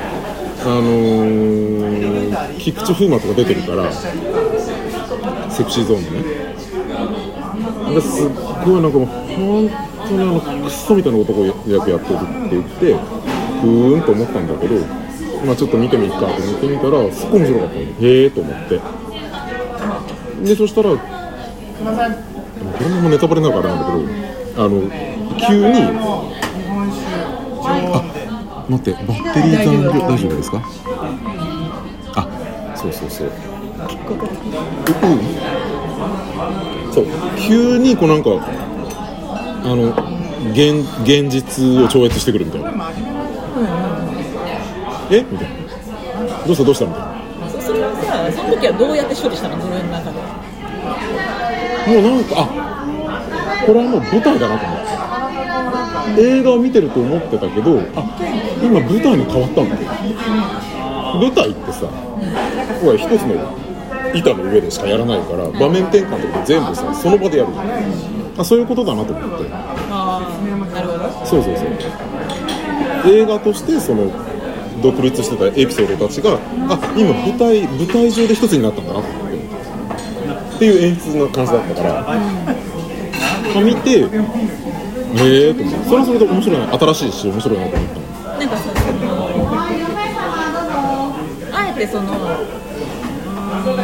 [0.64, 1.93] あのー、
[2.58, 6.24] 菊池風磨とか出てるからセクシーゾーンでね。
[8.00, 8.30] すっ
[8.64, 9.70] ごいなんかもう本
[10.08, 12.04] 当にあのクソみたいな男役やってるって
[12.50, 12.94] 言って
[13.60, 14.74] ふーんと思ったんだけど
[15.46, 17.80] まあちょっと見てみっかと思ってみたらすっごい面白かったの。
[17.80, 18.80] へえと思って。
[20.44, 20.98] でそしたらこ
[22.80, 23.92] れもネタバレなるからなんだけ
[24.56, 24.82] どあの
[25.48, 25.80] 急に
[27.66, 30.62] あ待ってバッテリー残量大丈夫ですか？
[32.84, 33.28] そうそうそう。
[33.28, 33.30] う
[36.90, 36.92] ん。
[36.92, 37.06] そう。
[37.40, 38.30] 急にこうなんか
[39.64, 39.88] あの
[40.52, 42.70] 現現実を超越してくるみたいな、
[45.10, 45.24] え？
[45.30, 45.54] みたいな。
[46.46, 46.64] どうした？
[46.64, 46.84] どうした？
[46.84, 47.14] みたいな。
[47.48, 49.56] そそれはさその時はどうやって処理したの？
[49.56, 50.18] 自分の中で。
[51.86, 52.44] もうなんかあ
[53.66, 54.84] これはもう舞台だなと思って。
[56.16, 58.04] 映画を見てると思ってたけどあ
[58.62, 59.76] 今舞台に変わったんだ
[61.18, 61.88] 舞台ってさ
[62.82, 63.34] これ一つの
[64.14, 67.68] 板の上でしかやらないから場面転換とか全部さその場でやるじゃん。
[68.38, 69.50] あそういうことだなと思って。
[71.24, 71.66] そうそうそう。
[73.12, 74.10] 映画としてその
[74.82, 76.38] 独立してたエピソードたちが
[76.68, 79.24] あ今舞台舞台上で一つになったんだなって。
[80.54, 82.12] っていう演出の感じだったから、ま
[83.60, 84.06] あ見てへえ
[85.54, 85.84] と思って。
[85.84, 88.38] それはそれで面白いな新しいし面白いなと思ったの。
[88.38, 88.73] なんかさ
[91.86, 92.50] そのあえて
[93.64, 93.76] その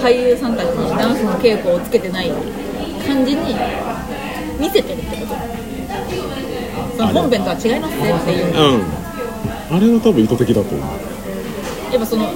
[0.00, 2.30] 俳優さんたちにダンスの稽古をつけてない
[3.06, 3.54] 感じに
[4.58, 5.34] 見せてるってこと。
[6.96, 8.46] その本編とは違いますねっていう。
[8.46, 8.48] う
[8.78, 8.82] ん。
[9.70, 10.78] あれは多分意図的だと思
[11.92, 12.26] やっぱその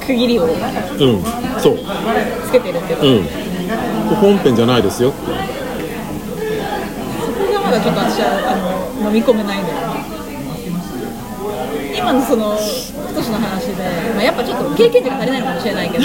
[0.00, 0.56] 区切りをううん。
[1.58, 1.78] そう。
[2.46, 3.22] つけてるってこと、うん。
[4.20, 5.18] 本編じゃないですよって。
[5.18, 5.24] そ
[7.32, 8.26] こがまだちょっと私は
[9.00, 9.78] あの飲み込めないんだよ。
[9.94, 10.02] ね
[11.96, 12.58] 今のその
[13.14, 13.84] 少しの話で、
[14.14, 16.04] まあ、やっぱちょっと経験値が足りないのかもしれないけど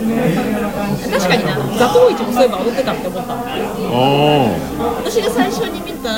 [0.00, 1.56] 確かにな。
[1.78, 3.34] 座頭市もそういえば踊ってたって思った。
[3.36, 6.08] 私が最初に見た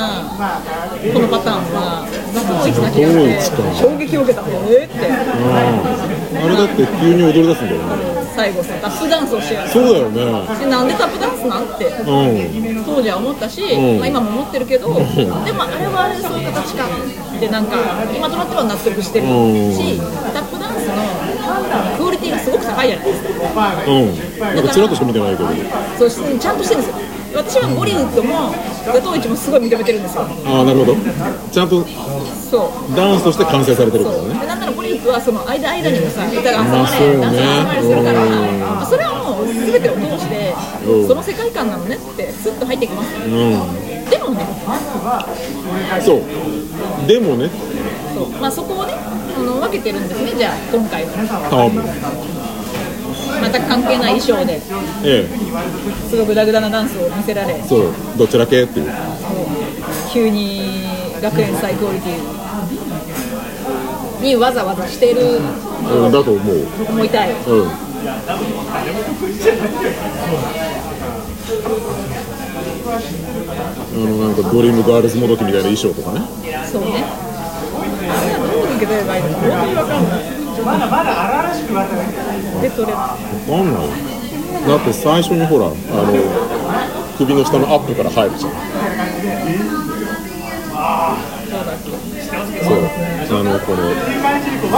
[1.13, 3.43] このパターンは座頭市な気が座頭市か。
[3.43, 4.41] して衝撃を受けた。
[4.47, 5.11] えーって。
[5.11, 5.67] あ
[6.33, 8.23] あれだって急に踊り出すんだよね。
[8.33, 10.47] 最後さタップダンスをしてるそうだよね。
[10.57, 12.83] でなんでタップダンスなんってうん。
[12.85, 13.99] 当時は思ったし、ん。
[13.99, 15.03] まあ、今も思ってるけど、で
[15.53, 17.75] もあれはあれでそういう形かってなんか
[18.15, 19.73] 今となっては納得してるうん。
[19.73, 19.99] し、
[20.33, 20.95] タップダンスの
[22.43, 23.29] すごく高いじゃないですか。
[23.87, 24.55] うん。
[24.55, 25.49] なんかちらっとしか見てないけど。
[25.97, 27.13] そうしちゃんとしてるんですよ。
[27.33, 28.53] 私はボリウッドも
[28.85, 30.21] ガトウイチもすごい認めてるんですよ。
[30.45, 30.95] ああなるほど。
[31.51, 31.83] ちゃんと
[32.51, 32.95] そう。
[32.95, 34.45] ダンスとして完成されてるからね。
[34.45, 37.15] なんならボリウッドはその間間にもさ歌が挟ままあそうね。
[37.15, 38.59] れダンスが挟まれするから、うん。
[38.59, 40.53] まあそれはもう全てを通して
[40.85, 41.07] うん。
[41.07, 43.82] その世界観なのねってスッと入ってきますうん
[44.13, 44.45] でもね
[46.01, 46.21] そう。
[47.07, 47.49] でもね。
[48.13, 48.29] そう。
[48.39, 51.09] まあそこをねあの分けてるんですねじゃあ今回は。
[51.49, 51.83] 多分
[53.41, 54.61] 全く関係ない衣装で。
[55.03, 55.29] ええ。
[56.09, 57.61] すごいグダグダなダンスを見せられ。
[57.63, 57.93] そう。
[58.17, 58.91] どちら系っていう。
[60.11, 60.83] 急に
[61.21, 65.39] 学園最クオリティにわざわざしてる
[65.91, 66.11] うん。
[66.11, 66.67] だと思う。
[66.89, 67.31] 思いたい。
[67.31, 67.71] うん
[73.93, 76.21] あのなんかドリームガールズもどきみたいな衣装とかね。
[76.65, 77.03] そうね。
[79.23, 80.21] か本当に分かんない
[82.61, 85.73] で取れるわかんないだって最初にほらあの
[87.17, 88.57] 首の下のアップから入るじゃんそ
[92.75, 93.39] う。
[93.39, 93.77] あのこの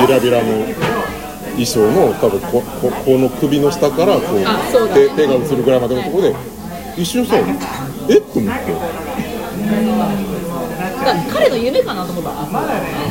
[0.02, 0.66] ビラビラの
[1.56, 4.40] 衣装の多分こここの首の下からこう
[4.94, 6.36] 手手が映るぐらいまでのところで
[6.98, 7.38] 一瞬さ
[8.10, 8.18] え？
[8.18, 8.60] っと思って
[11.32, 12.32] 彼の夢かなと思った。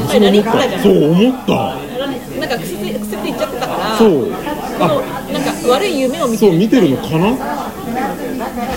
[0.09, 1.76] 彼ラリッタじゃんそう思った。
[2.38, 3.97] なんか癖で癖で言っちゃってたから。
[3.97, 4.09] そう。
[4.09, 5.01] この
[5.32, 7.36] なんか悪い夢を見てそう見てるのかな？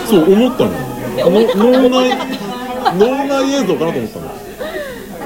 [0.06, 0.72] そう思ったの。
[1.18, 2.16] 脳内
[2.98, 4.26] 脳内映像かなと思ったの。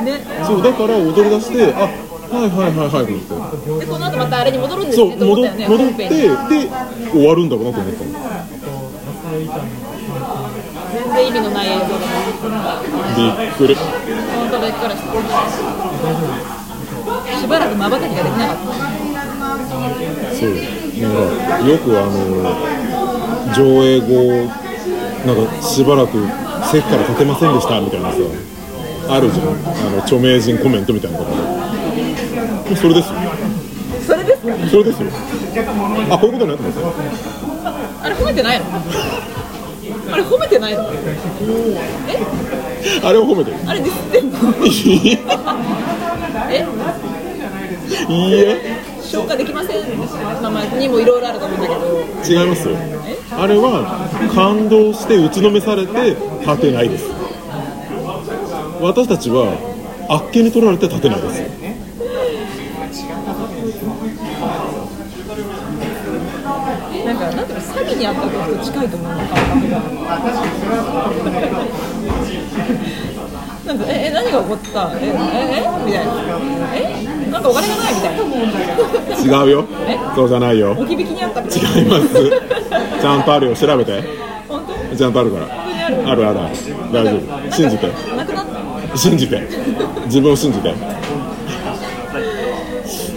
[0.06, 0.12] ね。
[0.46, 1.90] そうだから踊り出してあは
[2.46, 3.86] いはいはいはいと思って。
[3.86, 6.30] でこの後またあれに戻るんですそうねと思戻戻ってで
[7.12, 8.10] 終わるんだろうなと思ったの
[10.94, 11.86] 全然意味のない映像だ
[13.16, 13.86] びっくり本
[14.52, 14.94] 当びっくり。
[14.96, 15.12] した
[17.40, 18.64] しばらくまばたきができなかった
[20.36, 21.12] そうなん
[21.48, 22.14] かよくあの
[23.54, 24.06] 上映後
[25.26, 26.12] なんかしばらく
[26.72, 28.18] 席から立てませんでしたみたいなさ
[29.10, 29.48] あるじゃん。
[29.48, 29.52] あ
[29.90, 31.38] の著名人コメントみたいなところ
[32.76, 33.16] それですよ。
[34.08, 34.54] それですか？
[34.70, 35.10] それですよ。
[36.12, 36.56] あこういうことね。
[36.56, 36.80] と思って
[38.04, 38.66] あれ褒めてないの？
[40.12, 40.90] あれ褒めてないの？
[43.04, 43.58] あれを褒めてる。
[43.68, 44.38] あれディスってんの
[46.50, 46.66] え？
[48.10, 48.80] いいえ。
[49.02, 49.78] 消化できません？
[50.42, 52.42] まあまあにもいろいろあると思うんだけど。
[52.42, 52.78] 違いますよ。
[53.32, 57.10] あれは感動して打ちのめされて立てないです。
[58.82, 59.54] 私たちは
[60.10, 61.42] あっけに取られて立てないです
[67.06, 69.82] なんかなんていうの詐欺にあった時と近いと思うの感覚が
[73.66, 74.92] なんかええ何が起こった？
[74.96, 75.14] えええ？
[75.86, 76.12] みたいな。
[76.76, 77.30] え？
[77.32, 78.18] なんかお金がないみたい
[79.30, 79.44] な。
[79.44, 79.66] 違うよ。
[79.88, 79.98] え？
[80.16, 80.72] そうじゃないよ。
[80.72, 81.50] 置き引きにあった違い
[81.88, 82.08] ます。
[83.02, 83.56] ちゃんとあるよ。
[83.56, 84.04] 調べて。
[84.50, 84.62] 本
[84.92, 84.96] 当？
[84.98, 85.46] ちゃんとあるから。
[85.48, 85.96] 当にある？
[86.10, 86.40] あるある。
[86.42, 86.56] ある
[86.92, 87.52] 大丈夫。
[87.56, 87.88] 信じて。
[88.18, 88.46] なくなっ
[88.92, 88.98] た？
[88.98, 89.48] 信じて。
[90.06, 90.70] 自分を信じて。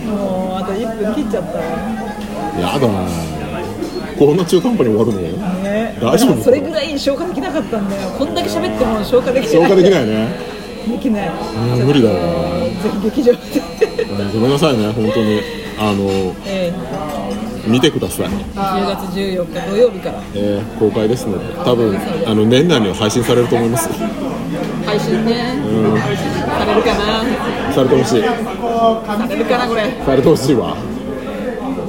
[0.06, 1.58] もうあと1分切っちゃった。
[2.60, 3.33] やだな
[4.18, 5.18] こんな中途半端に終わるの？
[5.62, 5.98] ね。
[6.00, 6.42] 大丈夫？
[6.42, 8.08] それぐらい消化できなかったんだよ。
[8.18, 9.52] こんだけ喋っても消化できない。
[9.52, 10.28] 消化できないね。
[10.88, 11.28] できない。
[11.28, 12.14] うん無理だわ。
[12.60, 13.38] ぜひ劇場で。
[14.02, 14.92] うんごめんなさいね。
[14.92, 15.40] 本当に。
[15.76, 16.72] あのえ
[17.66, 18.26] 見てください。
[18.28, 20.20] ー10月14日土曜日から。
[20.34, 23.88] えー公開ですので多分あの年内には配信されると思います。
[24.84, 25.54] 配信ね。
[25.66, 25.98] うん。
[25.98, 26.08] さ
[26.64, 27.72] れるかな。
[27.72, 28.22] されてほしい。
[28.22, 29.90] されるかなこれ。
[30.04, 30.76] されてほしいわ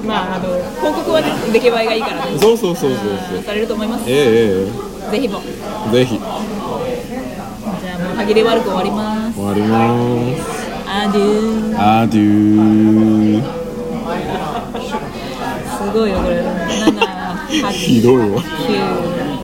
[0.05, 0.47] まああの
[0.79, 2.37] 広告はね出来栄えがいいからね。
[2.39, 2.99] そうそうそうそう
[3.33, 3.43] そう。
[3.43, 4.03] されると思います。
[4.07, 4.65] え
[5.09, 5.41] えぜひも。
[5.45, 5.49] え
[5.89, 6.17] えぜひ。
[6.19, 9.35] じゃあもう歯切れ悪く終わります。
[9.35, 9.77] 終わりま
[10.43, 10.65] す。
[10.87, 12.01] アデュー。
[12.03, 13.43] アデュー。
[15.77, 16.41] すごいよこれ。
[16.41, 16.45] 7
[17.67, 18.41] 8 ひどいわ。
[18.41, 19.14] 9